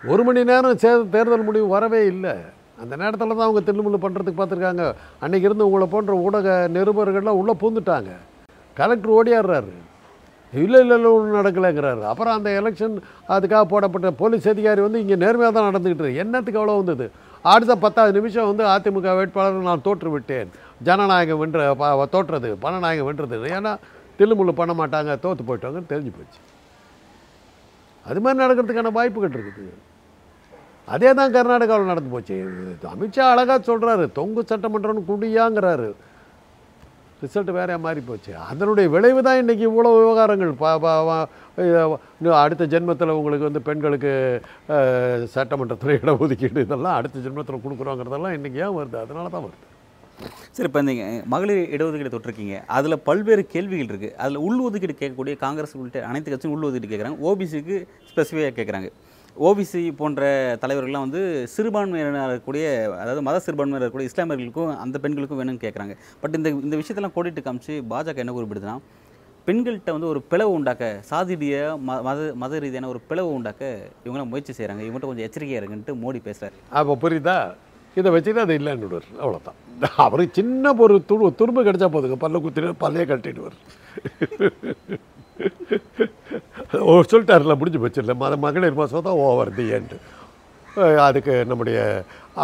ஒரு 0.06 0.24
மணி 0.24 0.44
நேரம் 0.44 0.78
சே 0.78 0.88
தேர்தல் 1.10 1.42
முடிவு 1.42 1.66
வரவே 1.66 2.06
இல்லை. 2.06 2.30
அந்த 2.80 2.96
நேரத்தில் 2.96 3.28
தான் 3.28 3.38
அவங்க 3.38 3.72
தில்லுமுள்ளு 3.72 4.00
பண்ணுறதுக்கு 4.00 4.40
பார்த்துருக்காங்க 4.40 4.94
அன்றைக்கி 5.20 5.46
இருந்து 5.48 5.66
உங்களை 5.66 5.86
போன்ற 5.86 6.14
ஊடக 6.14 6.68
நிருபர்கள்லாம் 6.72 7.38
உள்ளே 7.40 7.52
பூந்துட்டாங்க. 7.60 8.08
கலெக்டர் 8.74 9.10
ஓடியாடுறாரு. 9.10 9.72
இல்லை 10.52 10.80
இல்லை 10.80 10.96
இல்லை 10.96 11.10
ஒன்றும் 11.10 11.44
நடக்கலைங்கிறாரு. 11.44 12.02
அப்புறம் 12.02 12.34
அந்த 12.34 12.62
எலெக்ஷன் 12.62 12.96
அதுக்காக 13.28 13.64
போடப்பட்ட 13.64 14.10
போலீஸ் 14.10 14.48
அதிகாரி 14.48 14.80
வந்து 14.80 15.00
இங்கே 15.00 15.16
நேர்மையாக 15.16 15.60
தான் 15.60 15.74
நடந்துக்கிட்டு 15.74 16.16
என்னத்துக்கு 16.16 16.60
அவ்வளோ 16.60 16.76
வந்தது? 16.76 17.10
அடுத்த 17.42 17.76
பத்தாவது 17.76 18.20
நிமிஷம் 18.20 18.56
வந்து 18.56 18.64
அதிமுக 18.64 19.16
வேட்பாளர் 19.16 19.62
நான் 19.62 19.82
தோற்று 19.82 20.10
விட்டேன் 20.10 20.50
ஜனநாயகம் 20.82 21.38
வென்ற 21.38 21.74
ப- 21.74 22.06
தோற்றது 22.06 22.56
பணநாயகம் 22.62 23.04
வென்றது. 23.04 23.36
ஏன்னா 23.36 23.76
தில்லுமுள்ளு 24.18 24.52
பண்ண 24.52 24.86
மாட்டாங்க 24.86 25.18
தோற்று 25.18 25.44
போயிட்டாங்கன்னு 25.44 25.90
தெரிஞ்சு 25.90 26.12
போச்சு. 26.12 26.40
அது 28.06 28.20
மாதிரி 28.20 28.44
நடக்கிறதுக்கான 28.44 28.92
வாய்ப்புகள் 28.92 29.30
இருக்குது. 29.30 29.72
அதே 30.86 31.14
தான் 31.14 31.32
கர்நாடகாவில் 31.32 31.84
நடந்து 31.84 32.10
போச்சு. 32.10 32.34
அமித்ஷா 32.82 33.20
அழகாக 33.20 33.58
சொல்கிறாரு 33.58 34.12
தொங்கு 34.12 34.44
சட்டமன்றம்னு 34.48 35.02
குடியாங்கிறாரு. 35.08 35.92
ரிசல்ட் 37.22 37.50
வேற 37.50 37.78
மாறி 37.78 38.00
போச்சு. 38.00 38.36
அதனுடைய 38.36 38.90
விளைவு 38.90 39.22
தான் 39.22 39.48
இன்றைக்கி 39.48 39.62
இவ்வளோ 39.68 39.90
விவகாரங்கள். 39.98 40.52
பா 40.52 40.78
பா 40.78 40.92
வா- 41.08 42.32
அடுத்த 42.42 42.66
ஜென்மத்தில் 42.66 43.08
உங்களுக்கு 43.08 43.44
வந்து 43.44 43.62
பெண்களுக்கு 43.62 44.40
சட்டமன்றத்தில் 45.24 46.00
இடஒதுக்கீடு 46.00 46.60
இதெல்லாம் 46.60 46.94
அடுத்த 46.94 47.18
ஜென்மத்தில் 47.18 47.64
கொடுக்குறோங்கிறதெல்லாம் 47.66 48.36
இன்றைக்கி 48.38 48.54
ஏன் 48.54 48.76
வருது? 48.78 48.96
அதனால 48.96 49.28
தான் 49.28 49.44
வருது. 49.44 49.60
சரி 50.50 50.68
இப்போ 50.68 50.80
இந்த 50.80 51.22
மகளிர் 51.26 51.68
இடஒதுக்கீடு 51.68 52.16
தொட்டிருக்கீங்க. 52.16 52.62
அதில் 52.66 52.98
பல்வேறு 52.98 53.46
கேள்விகள் 53.46 53.96
இருக்குது 53.96 54.14
அதில் 54.14 54.36
உள் 54.36 54.58
ஒதுக்கீடு 54.58 54.94
கேட்கக்கூடிய 54.98 55.36
காங்கிரஸ் 55.36 55.76
உள்ளிட்ட 55.76 56.06
அனைத்து 56.06 56.30
கட்சியும் 56.30 56.56
உள் 56.56 56.68
ஒதுக்கீடு 56.68 56.92
கேட்குறாங்க 56.92 57.18
ஓபிசிக்கு 57.30 57.86
ஸ்பெசிஃபிக்காக 58.10 58.54
கேட்குறாங்க 58.60 58.90
ஓபிசி 59.36 59.82
போன்ற 60.00 60.22
தலைவர்கள்லாம் 60.62 61.04
வந்து 61.06 61.20
சிறுபான்மையினர் 61.52 62.24
இருக்கக்கூடிய 62.26 62.64
அதாவது 63.02 63.20
மத 63.28 63.40
சிறுபான்மையினர் 63.44 63.82
இருக்கக்கூடிய 63.82 64.10
இஸ்லாமியர்களுக்கும் 64.10 64.72
அந்த 64.84 64.96
பெண்களுக்கும் 65.04 65.40
வேணும்னு 65.40 65.64
கேட்குறாங்க 65.64 65.94
பட் 66.22 66.36
இந்த 66.38 66.50
இந்த 66.66 66.74
விஷயத்தெல்லாம் 66.80 67.16
கோடிட்டு 67.16 67.46
காமிச்சு 67.46 67.76
பாஜக 67.92 68.22
என்ன 68.24 68.34
குறிப்பிடுதுன்னா 68.36 68.76
பெண்கள்கிட்ட 69.46 69.92
வந்து 69.94 70.10
ஒரு 70.10 70.20
பிளவு 70.32 70.50
உண்டாக்க 70.56 70.88
சாதிடிய 71.10 71.54
ம 71.86 71.96
மத 72.08 72.28
மத 72.42 72.58
ரீதியான 72.64 72.90
ஒரு 72.92 73.00
பிளவு 73.08 73.30
உண்டாக்க 73.38 73.62
இவங்களாம் 74.04 74.32
முயற்சி 74.32 74.52
செய்கிறாங்க 74.58 74.84
இவங்கள்ட்ட 74.84 75.10
கொஞ்சம் 75.10 75.28
எச்சரிக்கையாக 75.28 75.60
இருக்குன்ட்டு 75.60 75.94
மோடி 76.02 76.20
பேசுகிறார் 76.28 76.56
அப்போ 76.80 76.94
புரியுதா? 77.04 77.36
இதை 77.96 78.10
வச்சுட்டு 78.14 78.44
அது 78.44 78.54
இல்லைன்னு 78.58 78.84
விடுவார். 78.84 79.08
அவ்வளோதான் 79.22 79.58
அவர் 80.04 80.22
சின்ன 80.38 80.74
ஒரு 80.84 80.94
துரு 81.10 81.26
துரும்பு 81.40 81.62
கிடைச்சா 81.66 81.88
போதுங்க. 81.94 82.18
பல்ல 82.24 82.42
குத்திட்டு 82.44 82.80
பல்லையே 82.84 83.06
கட்டிடுவார் 83.10 83.56
ஓ 86.88 86.92
சொல்லிட்டாருல 87.10 87.54
முடிஞ்சு 87.60 87.80
போச்சு. 87.82 88.02
இல்லை 88.04 88.14
மத 88.24 88.36
மகளிர் 88.44 88.80
மாதம் 88.80 89.06
தான் 89.08 89.20
ஓவர் 89.28 89.54
தி 89.58 89.64
எண்டு 89.78 89.98
அதுக்கு 91.06 91.32
நம்முடைய 91.48 91.78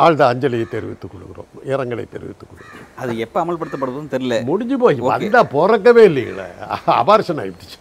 ஆழ்ந்த 0.00 0.22
அஞ்சலியை 0.30 0.66
தெரிவித்துக் 0.72 1.12
கொள்கிறோம். 1.12 1.50
இரங்கலை 1.72 2.04
தெரிவித்துக் 2.14 2.48
கொள்கிறோம். 2.50 2.82
அது 3.02 3.12
எப்போ 3.24 3.38
அமல்படுத்தப்படுதுன்னு 3.42 4.12
தெரியல. 4.14 4.36
முடிஞ்சு 4.50 4.76
போய் 4.82 5.00
வந்தா 5.12 5.42
பிறக்கவே 5.54 6.04
இல்லைங்களே. 6.10 6.46
அபார்ஷன் 7.00 7.40
ஆயிடுச்சு. 7.42 7.80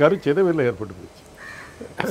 கருச்சிதவில் 0.00 0.66
ஏற்பட்டு 0.68 0.94
போச்சு. 1.00 1.22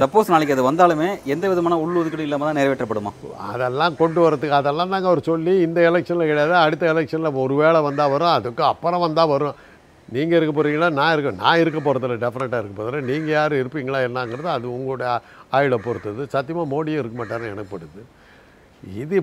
சப்போஸ் 0.02 0.32
நாளைக்கு 0.32 0.56
அது 0.56 0.70
வந்தாலுமே 0.70 1.08
எந்த 1.34 1.46
விதமான 1.52 1.78
உள் 1.84 2.00
ஒதுக்கீடு 2.00 2.26
இல்லாமல் 2.28 2.48
தான் 2.50 2.60
நிறைவேற்றப்படுமா? 2.60 3.12
அதெல்லாம் 3.52 3.96
கொண்டு 4.02 4.20
வரதுக்கு 4.26 4.60
அதெல்லாம் 4.62 4.94
தாங்க 4.94 5.10
அவர் 5.12 5.30
சொல்லி 5.30 5.54
இந்த 5.68 5.80
எலெக்ஷனில் 5.90 6.30
கிடையாது 6.32 6.56
அடுத்த 6.66 6.94
எலெக்ஷனில் 6.94 7.40
ஒரு 7.46 7.56
வேளை 7.62 7.82
வந்தால் 7.88 8.14
வரும் 8.14 8.36
அதுக்கு 8.38 8.64
அப்புறம் 8.74 9.04
வந்தால் 9.06 9.32
வரும். 9.34 9.58
நீங்கள் 10.08 10.38
இருக்க 10.42 10.54
போகிறீங்களா 10.54 10.92
நான் 10.92 11.14
இருக்க 11.14 11.32
நான் 11.44 11.60
இருக்க 11.60 11.80
போகிறதில்ல 11.80 12.18
டெஃபினட்டாக 12.24 12.62
இருக்க 12.62 12.76
போகிறதில்ல 12.78 13.10
நீங்கள் 13.12 13.36
யார் 13.36 13.54
இருப்பீங்களா 13.54 14.00
என்னங்கிறது 14.08 14.50
அது 14.58 14.74
உங்களுடைய 14.74 15.22
ஆயுளை 15.50 15.78
பொறுத்தது. 15.78 16.26
சத்தியமாக 16.26 16.72
மோடியும் 16.74 17.02
இருக்க 17.02 17.16
மாட்டார்னு 17.18 17.52
எனக்கு 17.54 17.78
படுது 17.78 18.04
இது 18.96 19.18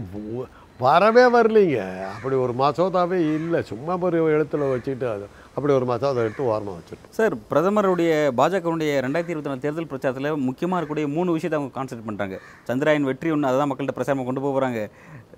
வரவே 0.84 1.24
வரலைங்க. 1.34 1.80
அப்படி 2.14 2.36
ஒரு 2.44 2.52
மசோதாவே 2.60 3.18
இல்லை. 3.38 3.60
சும்மா 3.70 3.94
ஒரு 4.08 4.18
எழுத்துல 4.36 4.68
வச்சுட்டு 4.72 5.06
அது 5.14 5.24
அப்படி 5.56 5.72
ஒரு 5.78 5.86
மசோதா 5.90 6.22
எடுத்து 6.26 6.42
ஓரமாக 6.50 6.74
வச்சுருக்கோம். 6.76 7.12
சார் 7.16 7.34
பிரதமருடைய 7.50 8.12
பாஜகவுடைய 8.38 8.90
ரெண்டாயிரத்தி 9.04 9.32
இருபத்தி 9.34 9.50
நாலு 9.50 9.64
தேர்தல் 9.64 9.88
பிரச்சாரத்தில் 9.90 10.28
முக்கியமாக 10.48 10.78
இருக்கக்கூடிய 10.78 11.08
மூணு 11.16 11.34
விஷயத்தை 11.36 11.58
அவங்க 11.58 11.72
கான்சென்ட்ரேட் 11.76 12.08
பண்ணுறாங்க 12.10 12.36
சந்திராயன் 12.68 13.08
வெற்றி 13.08 13.32
ஒன்று 13.34 13.50
அதான் 13.50 13.70
மக்கள்கிட்ட 13.70 13.96
பிரச்சாரமாக 13.98 14.26
கொண்டு 14.28 14.42
போக 14.44 14.52
போகிறாங்க 14.56 14.80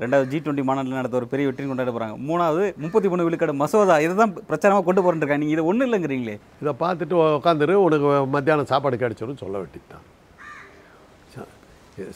ரெண்டாவது 0.03 0.29
ஜி 0.33 0.39
டுவெண்ட்டி 0.45 0.65
மாநாட்டில் 0.69 0.99
நடத்த 1.01 1.19
ஒரு 1.21 1.29
பெரிய 1.33 1.47
வெற்றின்னு 1.49 1.73
கொண்டாட 1.73 1.95
போகிறாங்க 1.97 2.17
மூணாவது 2.29 2.65
முப்பத்தி 2.85 3.11
மூணு 3.15 3.27
விழுக்காடு 3.29 3.55
மசோதா 3.63 3.97
இதை 4.05 4.15
தான் 4.23 4.35
பிரச்சாரமாக 4.51 4.87
கொண்டு 4.89 5.05
போகிறேன் 5.07 5.43
நீங்கள் 5.43 5.57
இது 5.57 5.69
ஒன்றும் 5.71 5.89
இல்லைங்கிறீங்களே. 5.89 6.37
இதை 6.63 6.75
பார்த்துட்டு 6.85 7.17
உட்காந்துரு 7.39 7.77
உனக்கு 7.87 8.09
மத்தியானம் 8.37 8.71
சாப்பாடு 8.73 9.03
கிடைச்சிடும் 9.03 9.43
சொல்ல 9.45 9.57
வேண்டியது 9.63 9.91
தான் 9.95 10.07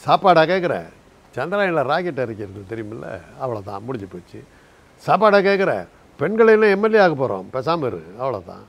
சாப்பாடா 0.07 0.45
கேட்குற 0.53 0.77
சந்திராயனில் 1.37 1.89
ராக்கெட் 1.91 2.23
இறக்கிறது 2.25 2.63
தெரியுமில்ல? 2.73 3.09
அவ்வளோதான் 3.43 3.85
முடிஞ்சு 3.87 4.09
போச்சு. 4.15 4.41
சாப்பாடை 5.07 5.39
கேட்குற 5.49 5.73
பெண்களெல்லாம் 6.21 6.75
எம்எல்ஏ 6.77 7.01
ஆக 7.05 7.15
போகிறோம் 7.15 7.47
பேசாமல் 7.55 7.89
இரு 7.91 8.01
அவ்வளோதான் 8.23 8.65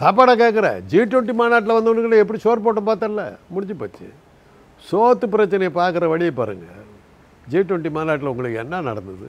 சாப்பாடை 0.00 0.32
கேட்குற 0.42 0.68
ஜி 0.92 0.98
டுவெண்ட்டி 1.10 1.34
மாநாட்டில் 1.40 1.76
வந்தவனுங்களை 1.76 2.16
எப்படி 2.22 2.38
சோறு 2.44 2.60
போட்டு 2.64 2.82
பார்த்தல 2.88 3.22
முடிஞ்சு 3.54 3.76
போச்சு. 3.82 4.08
சோத்து 4.88 5.26
பிரச்சனையை 5.34 5.70
பார்க்குற 5.78 6.08
வழியை 6.12 6.32
பாருங்கள் 6.40 6.84
ஜி 7.52 7.58
டுவெண்ட்டி 7.58 7.90
மாநாட்டில் 7.96 8.30
உங்களுக்கு 8.32 8.58
என்ன 8.64 8.80
நடந்தது? 8.88 9.28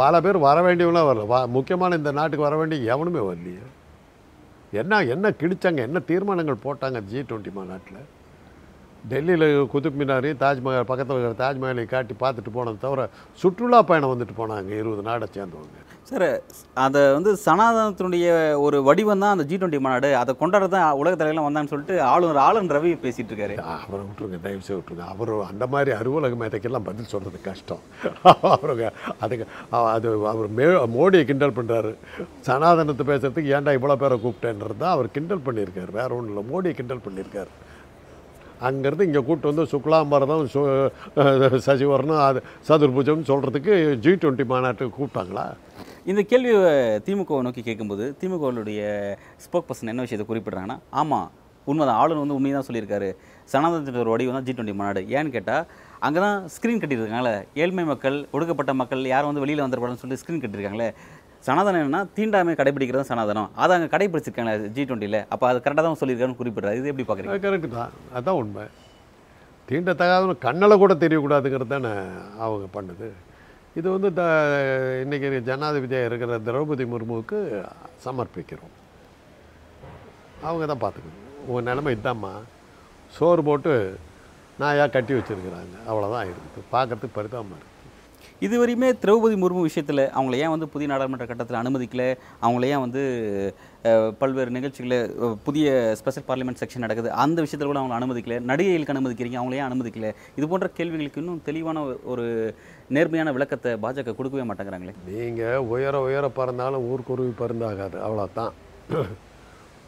பல 0.00 0.20
பேர் 0.24 0.38
வர 0.48 0.58
வேண்டியவங்களாம் 0.66 1.08
வரல. 1.08 1.26
வா 1.32 1.38
முக்கியமான 1.56 1.96
இந்த 2.00 2.12
நாட்டுக்கு 2.18 2.48
வர 2.48 2.56
வேண்டிய 2.60 2.94
எவனுமே 2.94 3.22
வரலையே. 3.28 3.64
என்ன 4.80 5.00
என்ன 5.14 5.34
கிழிச்சாங்க 5.40 5.80
என்ன 5.88 5.98
தீர்மானங்கள் 6.10 6.64
போட்டாங்க 6.64 7.00
ஜி 7.10 7.20
டுவெண்ட்டி 7.20 7.52
மாநாட்டில்? 7.58 8.02
டெல்லியில் 9.10 9.46
குதுப் 9.72 9.98
மினாரையும் 10.00 10.40
தாஜ்மஹால் 10.42 10.88
பக்கத்தில் 10.90 11.16
இருக்கிற 11.16 11.36
தாஜ்மஹாலையும் 11.44 11.92
காட்டி 11.92 12.14
பார்த்துட்டு 12.20 12.50
போனதை 12.56 12.78
தவிர 12.84 13.08
சுற்றுலா 13.42 13.80
பயணம் 13.88 14.12
வந்துட்டு 14.12 14.34
போனாங்க 14.40 14.70
இருபது 14.82 15.02
நாடை 15.08 15.26
சேர்ந்தவங்க. 15.36 15.80
சார் 16.10 16.26
அதை 16.84 17.00
வந்து 17.16 17.30
சனாதனத்தினுடைய 17.44 18.26
ஒரு 18.64 18.78
வடிவம் 18.88 19.22
தான் 19.24 19.34
அந்த 19.34 19.44
ஜி 19.50 19.56
டுவெண்ட்டி 19.56 19.80
மாநாடு. 19.84 20.08
அதை 20.20 20.32
கொண்டாட 20.40 20.66
தான் 20.74 20.86
உலக 21.00 21.12
தலைவலாம் 21.20 21.46
வந்தான்னு 21.48 21.72
சொல்லிட்டு 21.72 21.96
ஆளுநர் 22.12 22.40
ஆளுநர் 22.46 22.76
ரவி 22.76 22.92
பேசிட்டு 23.04 23.32
இருக்காரு 23.32 23.56
அவரை 23.74 24.02
விட்டுருங்க 24.06 24.40
தயவு 24.46 24.62
செய்து 24.66 24.78
விட்டுருங்க. 24.78 25.06
அவர் 25.14 25.32
அந்த 25.50 25.66
மாதிரி 25.74 25.92
அலுவலக 25.98 26.38
மேதைக்கெல்லாம் 26.42 26.88
பதில் 26.90 27.10
சொல்கிறது 27.14 27.40
கஷ்டம். 27.48 27.82
அவருங்க 28.54 28.86
அதுக்கு 29.24 29.46
அது 29.96 30.08
அவர் 30.34 30.48
மே 30.60 30.68
மோடியை 30.96 31.24
கிண்டல் 31.32 31.56
பண்ணுறாரு 31.58 31.92
சனாதனத்தை 32.48 33.06
பேசுறதுக்கு 33.10 33.54
ஏன்டா 33.56 33.76
இவ்வளோ 33.78 33.98
பேரை 34.04 34.18
கூப்பிட்டேன்றது 34.24 34.80
தான் 34.84 34.94
அவர் 34.96 35.14
கிண்டல் 35.18 35.46
பண்ணியிருக்காரு. 35.48 35.92
வேற 36.00 36.10
ஒன்றும் 36.18 36.34
இல்லை 36.34 36.46
மோடியை 36.52 36.76
கிண்டல் 36.80 37.04
பண்ணியிருக்காரு. 37.08 37.52
அங்கேருந்து 38.62 39.06
இங்கே 39.08 39.20
கூப்பிட்டு 39.20 39.50
வந்து 39.50 39.64
சுக்லாம்பரதம் 39.72 40.44
சு 40.54 40.62
அஹ் 41.16 41.60
அது 42.26 42.40
சதுர்புஜம் 42.68 43.28
சொல்கிறதுக்கு 43.30 43.74
ஜி 44.04 44.12
டுவெண்ட்டி 44.14 44.46
மாநாட்டுக்கு 44.46 44.96
கூப்பிட்டாங்களா? 44.98 45.44
இந்த 46.04 46.22
கேள்வியை 46.22 46.62
திமுகவை 47.06 47.42
நோக்கி 47.42 47.62
கேட்கும்போது 47.62 48.16
திமுகவுடைய 48.20 48.82
ஸ்போக் 49.44 49.68
பர்சன் 49.68 49.92
என்ன 49.92 50.04
விஷயத்தை 50.06 50.26
குறிப்பிட்றாங்கன்னா 50.28 50.78
ஆமாம் 51.00 51.28
உண்மைதான். 51.66 51.98
ஆளுநர் 52.00 52.22
வந்து 52.22 52.36
உண்மையை 52.36 52.54
தான் 52.54 52.66
சொல்லியிருக்காரு. 52.68 53.08
சனாதனத்தின் 53.48 54.02
ஒரு 54.02 54.12
வடிவம் 54.12 54.36
தான் 54.36 54.46
ஜி 54.46 54.52
டுவெண்ட்டி 54.52 54.74
மாநாடு. 54.74 55.00
ஏன்னு 55.16 55.34
கேட்டால் 55.36 55.66
அங்கே 56.00 56.20
தான் 56.20 56.48
ஸ்க்ரீன் 56.54 56.80
கட்டியிருக்காங்களே 56.82 57.34
ஏழ்மை 57.62 57.84
மக்கள் 57.84 58.16
ஒடுக்கப்பட்ட 58.32 58.72
மக்கள் 58.80 59.02
யாரும் 59.12 59.30
வந்து 59.30 59.44
வெளியில் 59.44 59.64
வந்துடக்கூடாதுன்னு 59.64 60.04
சொல்லி 60.04 60.18
ஸ்க்ரீன் 60.22 60.42
கட்டியிருக்காங்களே. 60.42 60.88
சனாதனம் 61.46 61.80
என்னன்னா 61.82 62.00
தீண்டாமை 62.16 62.52
கடைபிடிக்கிறது 62.60 63.00
தான் 63.02 63.10
சனாதனம். 63.12 63.48
அதை 63.62 63.72
அங்கே 63.76 63.88
கடைபிடிச்சிருக்காங்க 63.94 64.52
ஜி 64.74 64.82
டுவெண்ட்டியில் 64.88 65.18
அப்போ 65.32 65.44
அது 65.50 65.62
கரெக்டாக 65.64 65.84
தான் 65.86 66.00
சொல்லியிருக்காங்கன்னு 66.02 66.40
குறிப்பிட்றாரு. 66.40 66.78
இது 66.80 66.90
எப்படி 66.92 67.06
பார்க்குறீங்க? 67.08 67.38
கரெக்டு 67.46 67.70
தான். 67.78 67.92
அதுதான் 68.14 68.38
உண்மை. 68.42 68.64
தீண்டத்தகாத 69.68 70.34
கண்ணில் 70.46 70.80
கூட 70.82 70.92
தெரியக்கூடாதுங்கிறது 71.02 71.72
தானே 71.74 71.92
அவங்க 72.44 72.66
பண்ணுது. 72.76 73.08
இது 73.78 73.86
வந்து 73.94 74.08
த 74.20 74.22
இன்றைக்கி 75.02 75.28
ஜனாதிபதியாக 75.50 76.08
இருக்கிற 76.08 76.38
திரௌபதி 76.46 76.84
முர்முவுக்கு 76.92 77.38
சமர்ப்பிக்கிறோம். 78.06 78.74
அவங்க 80.48 80.64
தான் 80.72 80.82
பார்த்துக்கணும். 80.84 81.20
உங்கள் 81.48 81.66
நிலைமை 81.68 81.92
இதாம்மா. 81.96 82.32
சோறு 83.16 83.42
போட்டு 83.48 83.72
நாயா 84.62 84.86
கட்டி 84.94 85.12
வச்சுருக்குறாங்க. 85.16 85.76
அவ்வளோதான் 85.90 86.26
இருக்குது 86.30 86.70
பார்க்கறதுக்கு 86.74 87.18
பரிதாபமாக 87.18 87.58
இருக்குது 87.58 87.71
இதுவரையுமே 88.46 88.88
திரௌபதி 89.02 89.36
முர்மு 89.42 89.60
விஷயத்தில் 89.66 90.02
அவங்கள 90.18 90.36
ஏன் 90.44 90.52
வந்து 90.52 90.66
புதிய 90.72 90.86
நாடாளுமன்ற 90.90 91.26
கட்டத்தில் 91.30 91.58
அனுமதிக்கல? 91.60 92.04
அவங்கள 92.44 92.64
ஏன் 92.74 92.82
வந்து 92.84 93.02
பல்வேறு 94.20 94.50
நிகழ்ச்சிகளை 94.56 94.98
புதிய 95.46 95.66
ஸ்பெஷல் 96.00 96.26
பார்லிமெண்ட் 96.28 96.60
செக்ஷன் 96.62 96.84
நடக்குது. 96.84 97.08
அந்த 97.24 97.38
விஷயத்தில் 97.44 97.70
கூட 97.70 97.80
அவங்களை 97.80 97.98
அனுமதிக்கல. 98.00 98.38
நடிகைகளுக்கு 98.50 98.94
அனுமதிக்கிறீங்க 98.94 99.38
அவங்கள 99.40 99.58
ஏன் 99.60 99.68
அனுமதிக்கல? 99.70 100.08
இது 100.38 100.46
போன்ற 100.52 100.68
கேள்விகளுக்கு 100.78 101.20
இன்னும் 101.22 101.42
தெளிவான 101.48 101.84
ஒரு 102.12 102.24
நேர்மையான 102.96 103.32
விளக்கத்தை 103.36 103.72
பாஜக 103.84 104.14
கொடுக்கவே 104.20 104.46
மாட்டேங்கிறாங்களே. 104.48 104.94
நீங்கள் 105.18 105.66
உயர 105.74 106.00
உயர 106.06 106.30
பறந்தாலும் 106.38 106.86
ஊர்க்குருவி 106.92 107.34
பறந்தாகாது 107.42 107.98
அவ்வளோதான் 108.06 108.52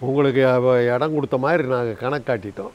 உங்களுக்கு 0.09 0.43
இடம் 0.95 1.17
கொடுத்த 1.17 1.37
மாதிரி 1.47 1.65
நாங்கள் 1.75 2.01
கணக்கு 2.05 2.29
காட்டிட்டோம். 2.29 2.73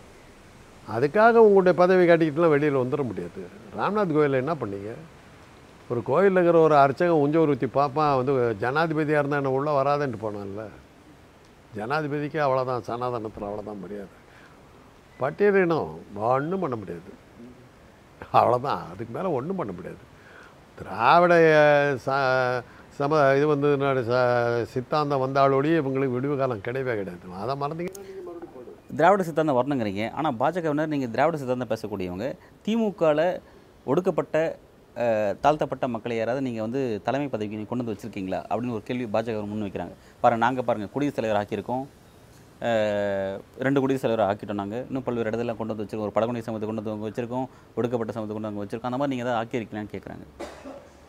அதுக்காக 0.95 1.41
உங்களுடைய 1.47 1.73
பதவி 1.81 2.03
காட்டிக்கிட்டுலாம் 2.09 2.53
வெளியில் 2.55 2.81
வந்துட 2.81 3.01
முடியாது. 3.09 3.41
ராம்நாத் 3.79 4.13
கோயிலில் 4.17 4.41
என்ன 4.43 4.53
பண்ணீங்க? 4.61 4.91
ஒரு 5.89 6.03
கோயிலில் 6.03 6.31
இருக்கிற 6.31 6.59
ஒரு 6.59 6.75
அர்ச்சகன் 6.75 7.27
உஞ்சவர் 7.27 7.47
ஊற்றி 7.47 7.67
பார்ப்பான் 7.67 8.15
வந்து 8.15 8.55
ஜனாதிபதியாக 8.59 9.19
இருந்தால் 9.19 9.43
என்ன 9.43 9.49
உள்ளே 9.49 9.71
வராதுன்ட்டு 9.71 10.17
போனான்ல. 10.21 10.67
ஜனாதிபதிக்கு 11.75 12.39
அவ்வளோதான் 12.39 12.79
சனாதனத்தில் 12.79 13.47
அவ்வளோதான் 13.47 13.79
முடியாது 13.79 14.17
பட்டியலினம் 15.19 15.87
ஒன்றும் 16.15 16.59
பண்ண 16.59 16.75
முடியாது. 16.75 17.09
அவ்வளோதான் 18.33 18.83
அதுக்கு 18.93 19.13
மேலே 19.13 19.27
ஒன்றும் 19.27 19.55
பண்ண 19.55 19.71
முடியாது. 19.71 19.97
திராவிட 20.77 21.33
ச- 22.05 22.61
சம 22.89 23.33
இது 23.35 23.47
வந்து 23.47 23.67
ச 23.77 24.63
சித்தாந்தம் 24.63 25.21
வந்தாலோடய 25.21 25.81
இவங்களுக்கு 25.81 26.15
விடுவு 26.19 26.37
காலம் 26.37 26.57
கிடையவே 26.57 27.03
கிடையாது. 27.03 27.19
அதை 27.39 27.55
மறந்தீங்கன்னா 27.55 28.17
திராவிட 28.95 29.23
சித்தாந்தம் 29.23 29.55
வரணுங்கிறீங்க. 29.55 30.11
ஆனால் 30.11 30.35
பாஜகவினர் 30.35 30.87
நீங்கள் 30.87 31.09
திராவிட 31.09 31.37
சித்தாந்தம் 31.37 31.67
பேசக்கூடியவங்க. 31.67 32.37
திமுகவில் 32.65 33.41
ஒடுக்கப்பட்ட 33.85 34.57
தாழ்த்தப்பட்ட 35.43 35.85
மக்களை 35.93 36.15
யாராவது 36.17 36.41
நீங்கள் 36.47 36.65
வந்து 36.65 36.81
தலைமை 37.05 37.27
பதவிக்கு 37.33 37.55
நீங்கள் 37.55 37.71
கொண்டு 37.71 37.83
வந்து 37.83 37.95
வச்சுருக்கீங்களா? 37.95 38.39
அப்படின்னு 38.49 38.75
ஒரு 38.77 38.83
கேள்வி 38.87 39.05
பாஜக 39.15 39.43
முன் 39.51 39.65
வைக்கிறாங்க. 39.65 39.93
பாருங்கள் 40.21 40.43
நாங்கள் 40.45 40.65
பாருங்கள் 40.67 40.91
குடியரசுத் 40.93 41.19
தலைவர் 41.19 41.39
ஆக்கியிருக்கோம். 41.41 41.83
ரெண்டு 43.65 43.81
குடியரசுத் 43.81 44.07
தலைவர் 44.07 44.27
ஆக்கிட்டோம் 44.29 44.59
நாங்கள் 44.61 44.83
இன்னும் 44.87 45.05
பல்வேறு 45.07 45.29
இடத்துல 45.31 45.55
கொண்டு 45.59 45.73
வந்து 45.73 45.85
வச்சிருக்கோம். 45.85 46.07
ஒரு 46.07 46.15
பழங்குடி 46.17 46.45
சமத்தை 46.47 46.67
கொண்டு 46.69 46.83
வந்து 46.93 47.07
வச்சுருக்கோம். 47.09 47.45
ஒடுக்கப்பட்ட 47.77 48.13
சமத்தை 48.17 48.33
கொண்டு 48.37 48.49
வந்து 48.49 48.63
வச்சுருக்கோம். 48.63 48.89
அந்த 48.91 48.99
மாதிரி 49.01 49.13
நீங்கள் 49.13 49.27
ஏதாவது 49.27 49.41
ஆக்கியிருக்கீங்களான்னு 49.43 49.93
கேட்குறாங்க 49.95 50.25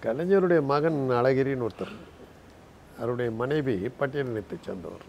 கலைஞருடைய 0.04 0.60
மகன் 0.72 1.00
அழகிரின்னு 1.20 1.66
ஒருத்தர். 1.68 1.94
அவருடைய 2.98 3.30
மனைவி 3.40 3.74
பட்டியலினத்தை 3.98 4.56
சேர்ந்தவர். 4.66 5.04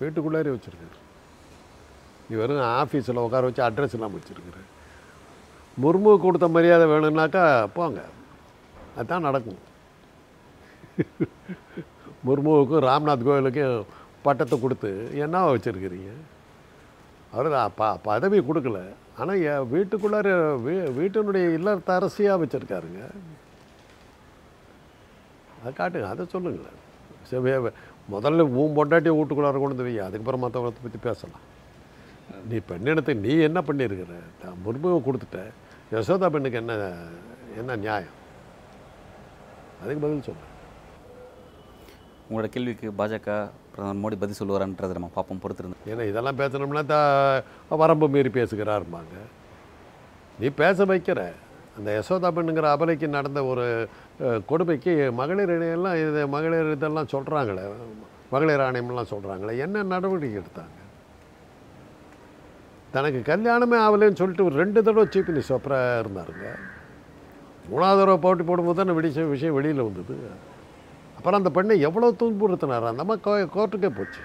வீட்டுக்குள்ளாரே 0.00 0.50
வச்சுருக்காரு. 0.54 0.96
இவரும் 2.34 2.64
ஆஃபீஸில் 2.80 3.22
உட்கார 3.26 3.44
வச்சு 3.48 3.62
அட்ரஸ் 3.68 3.94
இல்லாமல் 3.96 4.18
வச்சுருக்கிறார். 4.20 4.70
முர்மு 5.82 6.10
கொடுத்த 6.24 6.46
மரியாதை 6.56 6.84
வேணும்னாக்கா 6.92 7.44
போங்க. 7.78 8.00
அதுதான் 8.98 9.26
நடக்கும். 9.28 9.62
முர்முவுக்கும் 12.26 12.84
ராம்நாத் 12.88 13.26
கோயிலுக்கும் 13.26 13.74
பட்டத்தை 14.26 14.56
கொடுத்து 14.60 14.90
என்னவா 15.24 15.50
வச்சுருக்கிறீங்க? 15.54 16.12
அவர் 17.34 17.48
ப 17.80 17.90
பதவி 18.08 18.38
கொடுக்கல. 18.48 18.78
ஆனால் 19.20 19.42
என் 19.50 19.68
வீட்டுக்குள்ளார 19.74 20.28
வீ 20.64 20.74
வீட்டினுடைய 20.98 21.46
இல்லத்த 21.58 21.90
அரசியாக 21.98 22.40
வச்சுருக்காருங்க. 22.42 23.02
அதை 25.58 25.70
காட்டுங்க 25.78 26.08
அதை 26.14 26.24
சொல்லுங்களேன். 26.34 26.80
சரி 27.28 27.52
முதல்ல 28.14 28.48
உன் 28.62 28.74
பொண்டாட்டியை 28.78 29.14
வீட்டுக்குள்ளார 29.18 29.60
கொண்டு 29.60 29.76
வந்து 29.76 29.86
வை 29.88 29.94
அதுக்கப்புறம் 30.06 30.42
மற்றவங்களை 30.42 30.82
பற்றி 30.82 31.00
பேசலாம். 31.06 31.44
நீ 32.50 32.56
பெண்ணினத்தை 32.70 33.14
நீ 33.24 33.32
என்ன 33.48 33.58
பண்ணியிருக்கிற? 33.68 34.18
முன்பு 34.64 34.88
கொடுத்துட்ட 35.06 35.40
யசோதா 35.94 36.28
பெண்ணுக்கு 36.34 36.58
என்ன 36.60 36.74
என்ன 37.60 37.76
நியாயம்? 37.82 38.14
அதுக்கு 39.82 40.00
பதில் 40.04 40.26
சொல்லு 40.28 40.44
உங்களோட 42.28 42.48
கேள்விக்கு 42.54 42.88
பாஜக 43.00 43.34
பிரதமர் 43.72 44.00
மோடி 44.02 44.16
பதில் 44.22 44.38
சொல்லுவாரான்றதை 44.38 44.94
நம்ம 44.98 45.10
பார்ப்போம் 45.16 45.42
பொறுத்திருந்து. 45.42 45.76
ஏன்னா 45.90 46.04
இதெல்லாம் 46.10 46.38
பேசணும்னா 46.40 46.82
த 46.92 46.96
வரம்பு 47.82 48.06
மீறி 48.14 48.30
பேசுகிறாருமாங்க 48.38 49.16
நீ 50.40 50.48
பேச 50.62 50.86
வைக்கிற. 50.92 51.20
அந்த 51.76 51.88
யசோதா 51.98 52.28
பெண்ணுங்கிற 52.36 52.68
அபலைக்கு 52.74 53.08
நடந்த 53.18 53.40
ஒரு 53.52 53.66
கொடுமைக்கு 54.50 54.94
மகளிர் 55.20 55.54
இணையெல்லாம் 55.56 55.98
இது 56.02 56.22
மகளிர் 56.34 56.72
இதெல்லாம் 56.76 57.12
சொல்கிறாங்களே 57.14 57.64
மகளிர் 58.34 58.64
ஆணையம்லாம் 58.66 59.12
சொல்கிறாங்களே 59.14 59.54
என்ன 59.66 59.84
நடவடிக்கை 59.94 60.38
எடுத்தாங்க? 60.42 60.76
தனக்கு 62.94 63.20
கல்யாணமே 63.32 63.76
ஆகலைன்னு 63.86 64.20
சொல்லிட்டு 64.20 64.46
ஒரு 64.48 64.56
ரெண்டு 64.62 64.78
தடவை 64.82 65.04
சீஃப் 65.14 65.30
மினிஸ்டர் 65.30 65.58
அப்புறம் 65.58 65.84
இருந்தாருங்க. 66.02 66.46
மூணாவது 67.70 68.00
தடவை 68.00 68.18
போட்டி 68.24 68.44
போடும்போது 68.44 68.78
தான் 68.78 68.96
விடிச்ச 68.98 69.28
விஷயம் 69.34 69.56
வெளியில் 69.58 69.86
வந்தது. 69.88 70.16
அப்புறம் 71.16 71.38
அந்த 71.40 71.50
பெண்ணை 71.56 71.80
எவ்வளோ 71.88 72.10
துன்புறுத்தினார்? 72.20 72.90
அந்த 72.90 73.04
அம்மா 73.04 73.16
கோ 73.26 73.32
கோர்ட்டுக்கே 73.56 73.90
போச்சு. 73.98 74.22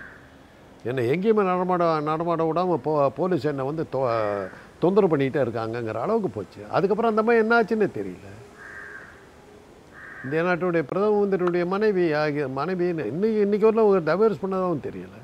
என்னை 0.90 1.02
எங்கேயுமே 1.14 1.44
நடமாட 1.50 1.84
நடமாட 2.10 2.44
விடாமல் 2.50 2.82
போ 2.86 2.92
போலீஸ் 3.18 3.50
என்னை 3.52 3.64
வந்து 3.70 3.84
தொ 3.94 4.00
தொந்தரவு 4.84 5.12
பண்ணிக்கிட்டே 5.12 5.42
இருக்காங்கங்கிற 5.46 5.98
அளவுக்கு 6.06 6.30
போச்சு. 6.30 6.62
அதுக்கப்புறம் 6.76 7.12
அந்த 7.12 7.24
அம்மா 7.24 7.34
என்னாச்சுன்னே 7.42 7.88
தெரியல. 7.98 8.28
இந்திய 10.24 10.42
நாட்டுடைய 10.48 10.84
பிரதம 10.92 11.14
மந்திரியுடைய 11.20 11.66
மனைவி 11.74 12.14
ஆகிய 12.22 12.48
மனைவின்னு 12.60 13.06
இன்னைக்கு 13.14 13.40
இன்றைக்கி 13.46 13.66
வரல 13.68 13.86
ஒரு 13.92 14.02
டைவர்ஸ் 14.10 14.42
பண்ணதாகவும் 14.44 14.86
தெரியலை. 14.88 15.20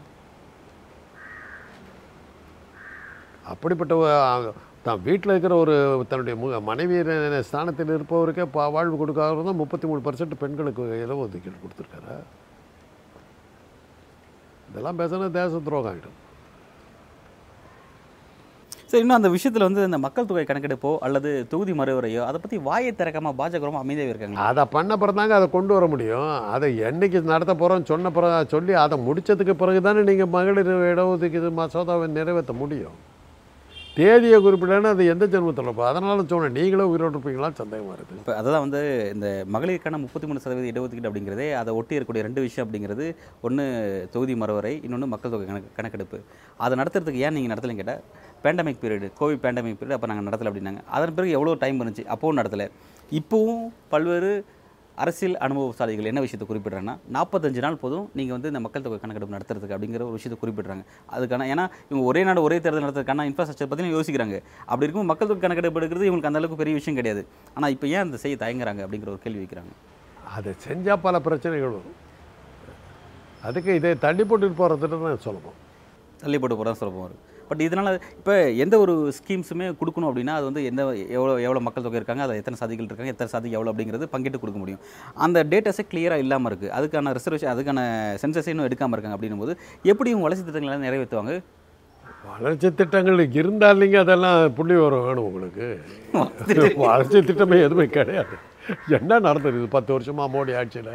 அப்படிப்பட்ட 3.53 3.93
தான் 4.85 5.01
வீட்டில் 5.07 5.33
இருக்கிற 5.33 5.53
ஒரு 5.63 5.73
தன்னுடைய 6.09 6.35
மு 6.41 6.49
மனைவி 6.69 6.97
ஸ்தானத்தில் 7.49 7.95
இருப்பவருக்கே 7.95 8.45
பா 8.57 8.65
வாழ்வு 8.75 9.01
கொடுக்காத 9.01 9.43
தான் 9.47 9.61
முப்பத்தி 9.61 9.87
மூணு 9.89 10.05
பர்சன்ட் 10.05 10.41
பெண்களுக்கு 10.43 10.83
இலவு 11.05 11.25
ஒதுக்கீடு 11.25 11.57
கொடுத்துருக்காரு. 11.63 12.15
இதெல்லாம் 14.69 15.01
பேசினா 15.01 15.27
தேச 15.41 15.59
துரோகம் 15.67 15.91
ஆகிடும் 15.91 16.15
சரி 18.89 19.01
இன்னும் 19.03 19.17
அந்த 19.17 19.29
விஷயத்தில் 19.33 19.65
வந்து 19.65 19.81
இந்த 19.87 19.97
மக்கள் 20.03 20.27
தொகை 20.27 20.43
கணக்கெடுப்போ 20.49 20.91
அல்லது 21.05 21.29
தொகுதி 21.51 21.73
மறுவரையோ 21.79 22.21
அதை 22.27 22.37
பற்றி 22.43 22.57
வாயை 22.67 22.91
திறக்காம 22.99 23.33
பாஜக 23.39 23.67
ரொம்ப 23.69 23.81
அமைதியாக 23.83 24.13
இருக்காங்க 24.13 24.45
அதை 24.49 24.63
பண்ண 24.75 24.97
பிறகு 25.01 25.17
தாங்க 25.19 25.35
அதை 25.39 25.47
கொண்டு 25.55 25.73
வர 25.77 25.85
முடியும். 25.93 26.29
அதை 26.55 26.69
என்னைக்கு 26.89 27.21
நடத்த 27.33 27.53
போகிறோம் 27.61 27.89
சொன்ன 27.91 28.11
பிறகு 28.17 28.37
சொல்லி 28.55 28.75
அதை 28.85 28.97
முடிச்சதுக்கு 29.07 29.55
பிறகு 29.61 29.81
தானே 29.87 30.03
நீங்கள் 30.09 30.33
மகளிர் 30.37 30.71
இடஒதுக்கீடு 30.91 31.51
மசோதாவை 31.59 32.07
நிறைவேற்ற 32.17 32.55
முடியும். 32.63 32.97
தேதியை 33.97 34.37
குறிப்பிடலன்னா 34.45 34.89
அது 34.95 35.03
எந்த 35.11 35.25
ஜென்மத்தில் 35.33 35.69
போ 35.77 35.83
அதனால 35.91 36.23
சொன்னேன் 36.31 36.55
நீங்களே 36.57 36.85
உயிரோடு 36.91 37.13
இருப்பீங்களான்னு 37.15 37.59
சந்தேகமாக 37.61 37.95
இருக்குது. 37.97 38.19
இப்போ 38.21 38.33
அதுதான் 38.39 38.63
வந்து 38.65 38.81
இந்த 39.13 39.27
மகளிருக்கான 39.53 39.99
முப்பத்தி 40.03 40.27
மூணு 40.29 40.41
சதவீத 40.43 40.67
இடஒதுக்கீடு 40.71 41.09
அப்படிங்கிறதே 41.09 41.47
அதை 41.61 41.73
ஒட்டி 41.79 41.95
இருக்கக்கூடிய 41.97 42.25
ரெண்டு 42.27 42.41
விஷயம் 42.45 42.65
அப்படிங்கிறது 42.65 43.05
ஒன்று 43.49 43.63
தொகுதி 44.15 44.35
மறுவரை 44.41 44.73
இன்னொன்று 44.87 45.07
மக்கள் 45.13 45.33
தொகை 45.35 45.47
கணக்கு 45.51 45.71
கணக்கெடுப்பு. 45.77 46.19
அதை 46.65 46.73
நடத்துறதுக்கு 46.81 47.23
ஏன் 47.27 47.35
நீங்கள் 47.37 47.53
நடத்தலைன்னு 47.53 47.81
கேட்டால் 47.81 48.03
pandemic 48.43 48.81
period 48.83 49.09
covid 49.21 49.43
pandemic 49.45 49.79
period 49.79 49.97
அப்போ 49.97 50.09
நாங்கள் 50.11 50.27
நடத்தலை 50.29 50.51
அப்படின்னாங்க. 50.51 50.83
அதன் 50.97 51.15
பிறகு 51.19 51.35
எவ்வளோ 51.37 51.55
டைம் 51.63 51.81
இருந்துச்சு? 51.81 52.05
அப்போவும் 52.15 52.39
நடத்தலை. 52.41 52.67
இப்போவும் 53.19 53.65
பல்வேறு 53.95 54.31
அரசியல் 55.03 55.35
அனுபவசாலிகள் 55.45 56.07
என்ன 56.11 56.19
விஷயத்தை 56.25 56.45
குறிப்பிட்றாங்கன்னா 56.49 56.95
நாற்பத்தஞ்சு 57.15 57.61
நாள் 57.65 57.79
போதும் 57.81 58.05
நீங்கள் 58.19 58.35
வந்து 58.35 58.49
இந்த 58.51 58.61
மக்கள் 58.65 58.83
தொகை 58.85 58.97
கணக்கெடுப்பு 59.03 59.35
நடத்துறதுக்கு 59.35 59.75
அப்படிங்கிற 59.75 60.03
ஒரு 60.07 60.15
விஷயத்தை 60.17 60.37
குறிப்பிட்றாங்க. 60.43 60.83
அதுக்கான 61.15 61.47
ஏன்னா 61.53 61.65
இவங்க 61.89 62.03
ஒரே 62.11 62.21
நாடு 62.27 62.41
ஒரே 62.47 62.57
தேர்தல் 62.65 62.85
நடத்துறதுக்கான 62.85 63.25
இன்ஃப்ராஸ்ட்ரக்சர் 63.31 63.69
பற்றி 63.73 63.91
யோசிக்கிறாங்க. 63.97 64.37
அப்படி 64.69 64.85
இருக்கும் 64.87 65.09
மக்கள் 65.11 65.29
தொகை 65.31 65.41
கணக்கெடுப்பு 65.45 65.79
எடுக்கிறது 65.81 66.07
இவங்களுக்கு 66.09 66.31
அந்த 66.31 66.41
அளவுக்கு 66.41 66.61
பெரிய 66.63 66.75
விஷயம் 66.79 66.97
கிடையாது. 66.99 67.23
ஆனால் 67.55 67.71
இப்போ 67.75 67.87
ஏன் 67.93 68.03
அந்த 68.05 68.19
செய்ய 68.23 68.37
தயங்குறாங்க 68.43 68.83
அப்படிங்கிற 68.87 69.11
ஒரு 69.15 69.21
கேள்வி 69.25 69.41
வைக்கிறாங்க. 69.43 69.73
அதை 70.37 70.53
செஞ்சால் 70.67 71.03
பல 71.07 71.19
பிரச்சனைகள் 71.27 71.75
வரும். 71.77 71.97
அதுக்கு 73.49 73.71
இதை 73.79 73.91
தள்ளி 74.05 74.23
போட்டுட்டு 74.29 74.59
போகிறதுட்டு 74.61 74.99
தான் 75.05 75.25
சொல்லணும். 75.27 75.57
தள்ளி 76.23 76.37
போட்டு 76.41 76.55
போகிறதா 76.59 76.79
சொல்ல 76.81 76.93
போவார் 76.97 77.17
பட் 77.49 77.61
இதனால் 77.67 77.91
இப்போ 78.19 78.33
எந்த 78.63 78.75
ஒரு 78.83 78.93
ஸ்கீம்ஸுமே 79.17 79.67
கொடுக்கணும் 79.81 80.09
அப்படின்னா 80.09 80.35
அது 80.39 80.45
வந்து 80.49 80.63
எந்த 80.69 80.81
எவ்வளோ 81.17 81.33
எவ்வளோ 81.47 81.61
மக்கள் 81.67 81.85
தொகை 81.85 81.99
இருக்காங்க 82.01 82.23
அது 82.25 82.39
எத்தனை 82.41 82.59
சாதிகள் 82.61 82.89
இருக்காங்க 82.89 83.13
எத்தனை 83.15 83.31
சாதி 83.35 83.53
எவ்வளோ 83.57 83.71
அப்படிங்கிறது 83.73 84.07
பங்கிட்டு 84.15 84.41
கொடுக்க 84.43 84.59
முடியும். 84.63 84.81
அந்த 85.25 85.45
டேட்டாஸே 85.51 85.85
கிளியராக 85.91 86.23
இல்லாமல் 86.25 86.49
இருக்குது 86.51 86.73
அதுக்கான 86.79 87.13
ரிசர்வேஷன் 87.19 87.53
அதுக்கான 87.53 87.79
சென்சஸே 88.23 88.51
இன்னும் 88.53 88.67
எடுக்காமல் 88.69 88.97
இருக்காங்க 88.97 89.17
அப்படின்னும் 89.17 89.43
போது 89.43 89.53
எப்படி 89.93 90.11
இவங்க 90.13 90.27
வளர்ச்சி 90.27 90.45
திட்டங்களை 90.49 90.79
நிறைவேற்றுவாங்க? 90.87 91.35
வளர்ச்சி 92.31 92.69
திட்டங்கள் 92.79 93.19
இருந்தாலிங்க 93.41 93.97
அதெல்லாம் 94.05 94.39
புள்ளி 94.57 94.75
வரும் 94.83 95.05
வேணும் 95.07 95.27
உங்களுக்கு. 95.29 95.67
வளர்ச்சி 96.83 97.19
திட்டமே 97.29 97.57
எதுவுமே 97.67 97.85
கிடையாது. 97.97 98.35
என்ன 98.97 99.19
நடந்திருக்குது 99.27 99.69
பத்து 99.75 99.91
வருஷமாக 99.95 100.31
மோடி 100.35 100.53
ஆட்சியில்? 100.61 100.93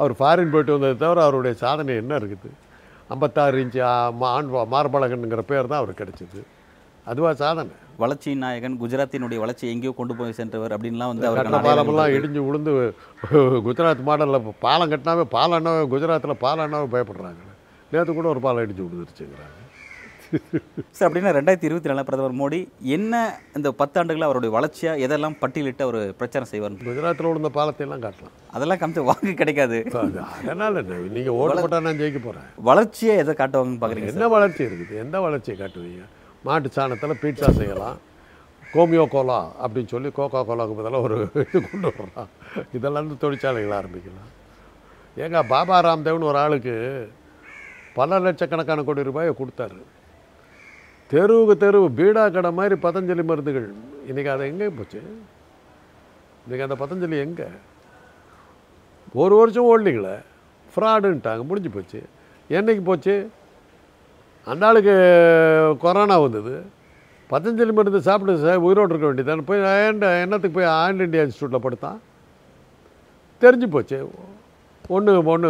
அவர் 0.00 0.14
ஃபாரின் 0.18 0.52
போயிட்டு 0.54 0.74
வந்ததை 0.76 0.96
தவிர 1.02 1.20
அவருடைய 1.26 1.54
சாதனை 1.64 1.92
என்ன 2.02 2.14
இருக்குது? 2.20 2.50
ஐம்பத்தாறு 3.10 3.60
இன்ச்சு 3.62 3.80
ஆண் 4.30 4.48
மார்பழகன்ங்கிற 4.74 5.42
பேர் 5.50 5.70
தான் 5.72 5.80
அவருக்கு 5.80 6.02
கிடைச்சிது. 6.02 6.40
அதுவா 7.06 7.30
சாதனை. 7.40 7.74
வளர்ச்சியின் 8.02 8.42
நாயகன் 8.44 8.78
குஜராத்தினுடைய 8.80 9.38
வளர்ச்சி 9.42 9.66
எங்கேயோ 9.72 9.92
கொண்டு 9.98 10.14
போய் 10.16 10.38
சென்றவர் 10.38 10.74
அப்படின்லாம் 10.76 11.10
வந்து 11.12 11.28
அவருக்கான 11.28 11.60
பாலமெல்லாம் 11.66 12.14
இடிஞ்சு 12.16 12.40
விழுந்து 12.46 12.72
குஜராத் 13.66 14.02
மாடலில் 14.08 14.48
பாலம் 14.64 14.90
கட்டினாவே 14.92 15.24
பாலம் 15.36 15.58
என்ன 15.60 15.74
குஜராத்தில் 15.94 16.42
பாலம் 16.44 16.66
என்ன 16.68 16.80
பயப்படுறாங்க. 16.94 17.42
நேற்று 17.92 18.12
கூட 18.14 18.28
ஒரு 18.34 18.42
பாலம் 18.46 18.64
இடிஞ்சு 18.66 18.84
விழுந்துருச்சுங்கிறாங்க 18.86 19.54
சார் 20.96 21.06
அப்படின்னா 21.08 21.32
ரெண்டாயிரத்தி 21.36 21.68
இருபத்தி 21.68 21.90
நாலில் 21.90 22.06
பிரதமர் 22.08 22.36
மோடி 22.40 22.60
என்ன 22.96 23.14
இந்த 23.58 23.68
பத்தாண்டுகளில் 23.80 24.26
அவருடைய 24.28 24.50
வளர்ச்சியாக 24.56 25.02
எதெல்லாம் 25.06 25.36
பட்டியலிட்டு 25.42 25.84
அவர் 25.86 25.98
பிரச்சாரம் 26.20 26.50
செய்வார்? 26.52 26.76
குஜராத்தில் 26.88 27.28
விழுந்த 27.30 27.50
பாலத்தை 27.58 27.84
எல்லாம் 27.86 28.02
காட்டலாம். 28.06 28.34
அதெல்லாம் 28.56 28.80
காமிச்சு 28.80 29.06
வாங்க 29.10 29.34
கிடைக்காது. 29.40 29.78
அதனால 30.42 30.82
நீங்கள் 31.16 31.36
ஓட்டு 31.40 31.62
போட்டால் 31.62 31.86
நான் 31.88 32.00
ஜெயிக்க 32.02 32.20
போகிறேன் 32.26 32.48
வளர்ச்சியை 32.70 33.16
எதை 33.24 33.34
காட்டுவாங்கன்னு 33.40 33.80
பார்க்குறீங்க 33.82 34.12
என்ன 34.14 34.28
வளர்ச்சி 34.36 34.62
இருக்குது? 34.68 35.00
எந்த 35.04 35.16
வளர்ச்சியை 35.26 35.56
காட்டுவீங்க? 35.62 36.04
மாட்டு 36.48 36.76
சாணத்தில் 36.78 37.20
பீட்சா 37.24 37.50
செய்யலாம் 37.60 37.98
கோமியோ 38.74 39.04
கோலா 39.12 39.40
அப்படின்னு 39.64 39.92
சொல்லி 39.92 40.08
கோகா 40.16 40.40
கோலாவுக்கு 40.48 40.78
பதிலாக 40.78 41.04
ஒரு 41.06 41.16
இது 41.44 41.60
கொண்டு 41.66 41.88
வரலாம். 41.90 42.30
இதெல்லாம் 42.76 43.04
வந்து 43.04 43.22
தொழிற்சாலைகள் 43.22 43.78
ஆரம்பிக்கலாம். 43.80 44.32
ஏங்க 45.24 45.40
பாபா 45.52 45.76
ராம்தேவ்னு 45.86 46.28
ஒரு 46.30 46.38
ஆளுக்கு 46.44 46.74
பல 47.98 48.18
லட்சக்கணக்கான 48.24 48.82
கோடி 48.86 49.06
ரூபாயை 49.08 49.30
கொடுத்தாரு. 49.36 49.78
தெருவுக்கு 51.10 51.54
தெருவு 51.64 51.88
பீடா 51.98 52.22
கடை 52.32 52.50
மாதிரி 52.58 52.74
பதஞ்சலி 52.84 53.24
மருந்துகள். 53.30 53.66
இன்றைக்கி 54.08 54.30
அது 54.32 54.46
எங்கே 54.52 54.68
போச்சு? 54.78 55.00
இன்றைக்கி 56.44 56.64
அந்த 56.66 56.76
பதஞ்சலி 56.82 57.18
எங்கே? 57.26 57.48
ஒரு 59.22 59.34
வருஷம் 59.40 59.68
ஓடலிங்களே. 59.70 60.16
ஃப்ராடுன்ட்டாங்க 60.72 61.44
முடிஞ்சு 61.50 61.70
போச்சு. 61.74 62.00
என்னைக்கு 62.56 62.82
போச்சு? 62.88 63.14
அந்த 64.44 64.66
ஆளுக்கு 64.66 64.96
கொரோனா 65.84 66.16
வந்தது. 66.24 66.54
பதஞ்சலி 67.30 67.72
மருந்து 67.76 68.00
சாப்பிட்டு 68.08 68.42
சார் 68.46 68.64
உயிரோடு 68.66 68.92
இருக்க 68.94 69.08
வேண்டியதானே 69.08 69.44
போய் 69.50 69.62
என்னத்துக்கு 70.24 70.56
போய் 70.58 70.72
ஆண்ட் 70.82 71.04
இண்டியா 71.06 71.22
இன்ஸ்டியூட்டில் 71.26 71.64
படுத்தான்? 71.66 72.00
தெரிஞ்சு 73.44 73.68
போச்சு. 73.76 73.98
ஒன்று 74.96 75.12
ஒன்று 75.34 75.48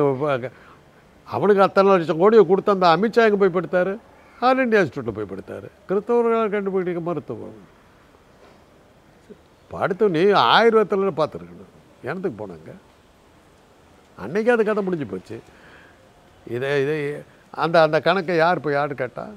அவனுக்கு 1.35 1.63
அத்தனை 1.63 1.89
லட்சம் 1.91 2.23
கோடியை 2.25 2.45
கொடுத்த 2.47 2.77
அந்த 2.77 2.87
அமித்ஷா 2.97 3.27
எங்கே 3.29 3.41
போய் 3.43 3.57
படுத்தாரு? 3.57 3.95
ஆல் 4.45 4.61
இண்டியா 4.63 4.81
இன்ஸ்டியூட்டில் 4.83 5.17
போய் 5.17 5.31
படித்தார். 5.33 5.69
கிறிஸ்தவர்களால் 5.89 6.53
கண்டுபிடிக்க 6.55 7.01
மருத்துவம். 7.09 7.61
படுத்து 9.71 10.05
நீ 10.17 10.23
ஆயுர்வேதத்தில் 10.57 11.21
பார்த்துருக்கணும். 11.21 11.73
எனத்துக்கு 12.09 12.41
போனாங்க? 12.43 12.73
அன்னைக்கு 14.25 14.51
அது 14.55 14.63
கதை 14.69 14.83
முடிஞ்சு 14.87 15.07
போச்சு. 15.13 15.37
இதை 16.55 16.71
இதை 16.85 16.99
அந்த 17.63 17.77
அந்த 17.87 17.99
கணக்கை 18.07 18.35
யார் 18.45 18.59
இப்போ 18.61 18.73
யார் 18.77 19.01
கேட்டால் 19.01 19.35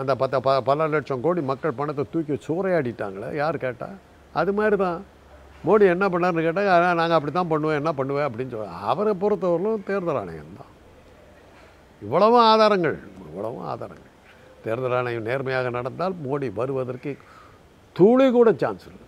அந்த 0.00 0.12
பத்த 0.20 0.36
ப 0.46 0.52
பல 0.68 0.86
லட்சம் 0.92 1.24
கோடி 1.24 1.40
மக்கள் 1.50 1.78
பணத்தை 1.78 2.04
தூக்கி 2.12 2.34
சூறையாடிட்டாங்களே 2.46 3.28
யார் 3.40 3.64
கேட்டால் 3.64 3.96
அது 4.40 4.50
மாதிரி 4.58 4.76
தான் 4.84 5.00
மோடி 5.66 5.84
என்ன 5.94 6.04
பண்ணாருன்னு 6.12 6.44
கேட்டால் 6.46 7.00
நாங்கள் 7.00 7.16
அப்படி 7.18 7.32
தான் 7.38 7.50
பண்ணுவேன் 7.52 7.80
என்ன 7.80 7.90
பண்ணுவேன் 7.98 8.28
அப்படின்னு 8.28 8.54
சொல்ல. 8.54 8.78
அவரை 8.92 9.12
பொறுத்தவரையிலும் 9.22 9.84
தேர்தல் 9.88 10.20
ஆணையம் 10.22 10.60
தான் 10.60 10.72
இவ்வளவும் 12.02 12.46
ஆதாரங்கள். 12.52 12.96
இவ்வளவும் 13.32 13.68
ஆதாரங்கள். 13.74 14.10
தேர்தல் 14.64 14.96
ஆணையம் 14.98 15.28
நேர்மையாக 15.30 15.70
நடந்தால் 15.78 16.16
மோடி 16.26 16.48
வருவதற்கு 16.58 17.12
துளி 17.96 18.26
கூட 18.36 18.50
சான்ஸ் 18.64 18.84
இல்லை. 18.90 19.00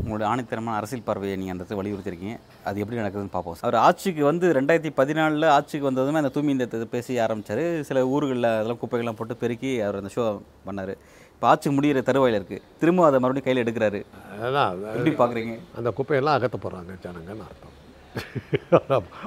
உங்களுடைய 0.00 0.26
ஆணித்தரமான 0.30 0.78
அரசியல் 0.78 1.04
பார்வையை 1.06 1.34
நீங்கள் 1.40 1.54
அந்த 1.54 1.62
இடத்துல 1.62 1.78
வலியுறுத்திருக்கீங்க 1.80 2.34
அது 2.68 2.80
எப்படி 2.82 2.98
நடக்குதுன்னு 3.00 3.32
பார்ப்போம். 3.34 3.56
அவர் 3.66 3.76
ஆட்சிக்கு 3.84 4.22
வந்து 4.28 4.46
ரெண்டாயிரத்தி 4.58 4.90
பதினாலில் 4.98 5.46
ஆட்சிக்கு 5.54 5.88
வந்ததுமே 5.88 6.20
அந்த 6.22 6.32
தூய்மை 6.34 6.52
இந்த 6.56 6.88
பேசி 6.94 7.16
ஆரம்பிச்சார். 7.26 7.62
சில 7.88 8.02
ஊர்களில் 8.14 8.48
அதெல்லாம் 8.50 8.80
குப்பைகள்லாம் 8.82 9.18
போட்டு 9.20 9.36
பெருக்கி 9.42 9.70
அவர் 9.86 10.00
அந்த 10.00 10.12
ஷோ 10.16 10.24
பண்ணார். 10.66 10.92
இப்போ 11.34 11.48
ஆட்சி 11.52 11.70
முடிகிற 11.76 12.02
தருவாயில் 12.10 12.38
இருக்குது 12.38 12.64
திரும்ப 12.82 13.06
அதை 13.08 13.18
மறுபடியும் 13.24 13.48
கையில் 13.48 13.62
எடுக்கிறாரு. 13.64 14.00
அதான் 14.46 14.84
எப்படி 14.96 15.14
பார்க்குறீங்க? 15.22 15.56
அந்த 15.78 15.90
குப்பையெல்லாம் 15.98 16.36
அகற்ற 16.38 16.58
போகிறாங்க 16.66 16.98
ஜனங்கன்னு 17.06 17.46
அர்த்தம். 17.48 17.74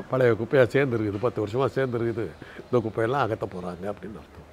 பழைய 0.10 0.34
குப்பையாக 0.34 0.68
சேர்ந்துருக்குது. 0.76 1.18
பத்து 1.22 1.40
வருஷமாக 1.40 1.82
சேர்ந்துருக்குது. 1.82 2.28
இந்த 2.72 2.78
குப்பையெல்லாம் 2.78 3.22
அகற்ற 3.26 3.48
போகிறாங்க 3.48 3.84
அப்படின்னு 3.84 4.20
அர்த்தம். 4.22 4.50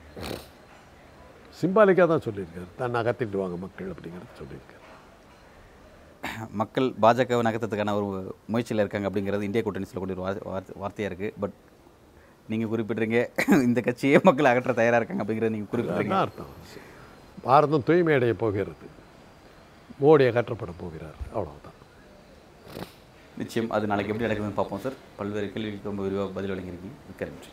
சிம்பாலிக்காக 1.60 2.06
தான் 2.06 2.20
சொல்லியிருக்காரு. 2.20 2.90
தான் 2.90 2.94
அகற்றிட்டு 2.94 3.36
வாங்க 3.36 3.56
மக்கள் 3.56 3.90
அப்படிங்கிறது 3.90 4.38
சொல்லியிருக்காரு. 4.38 4.76
மக்கள் 6.50 6.92
பாஜகவை 7.02 7.42
நகர்த்ததுக்கான 7.42 7.92
ஒரு 7.94 8.36
முயற்சியில் 8.46 8.86
இருக்காங்க 8.86 9.08
அப்படிங்கிறது 9.10 9.42
இந்திய 9.42 9.62
கூட்டணி 9.62 9.84
சொல்லக்கூடிய 9.84 10.38
ஒரு 10.40 10.40
வார்த்தை- 10.40 10.48
வார்த்தை 10.48 10.76
வார்த்தையாக 10.76 11.10
இருக்குது 11.10 11.32
பட் 11.40 11.50
நீங்கள் 12.48 12.68
குறிப்பிட்றீங்க 12.68 13.28
இந்த 13.50 13.80
கட்சியே 13.80 14.22
மக்கள் 14.22 14.44
அகற்ற 14.44 14.72
தயாராக 14.72 15.04
இருக்காங்க 15.04 15.22
அப்படிங்கிறத 15.24 15.50
நீங்கள் 15.50 15.82
குறிப்பிட்றீங்க 15.82 16.10
அர்த்தம். 16.10 16.46
பாரதம் 17.42 17.82
தூய்மையடைய 17.86 18.32
போகிறது. 18.32 18.96
மோடி 20.00 20.28
அகற்றப்பட 20.28 20.72
போகிறார். 20.78 21.14
அவ்வளவுதான். 21.32 21.67
நிச்சயம் 23.38 23.70
அது 23.70 23.86
நாளைக்கு 23.86 24.12
எப்படி 24.12 24.32
நடக்குதுன்னு 24.32 24.58
பார்ப்போம் 24.60 24.78
சார். 24.78 24.92
பல்வேறு 25.16 25.52
கேள்விகளுக்கு 25.52 25.88
ரொம்ப 25.88 26.02
விரிவாக 26.02 26.30
பதில் 26.30 26.50
வழங்கியிருக்கீங்க. 26.50 26.96
மிக்க 27.08 27.24
நன்றி. 27.24 27.48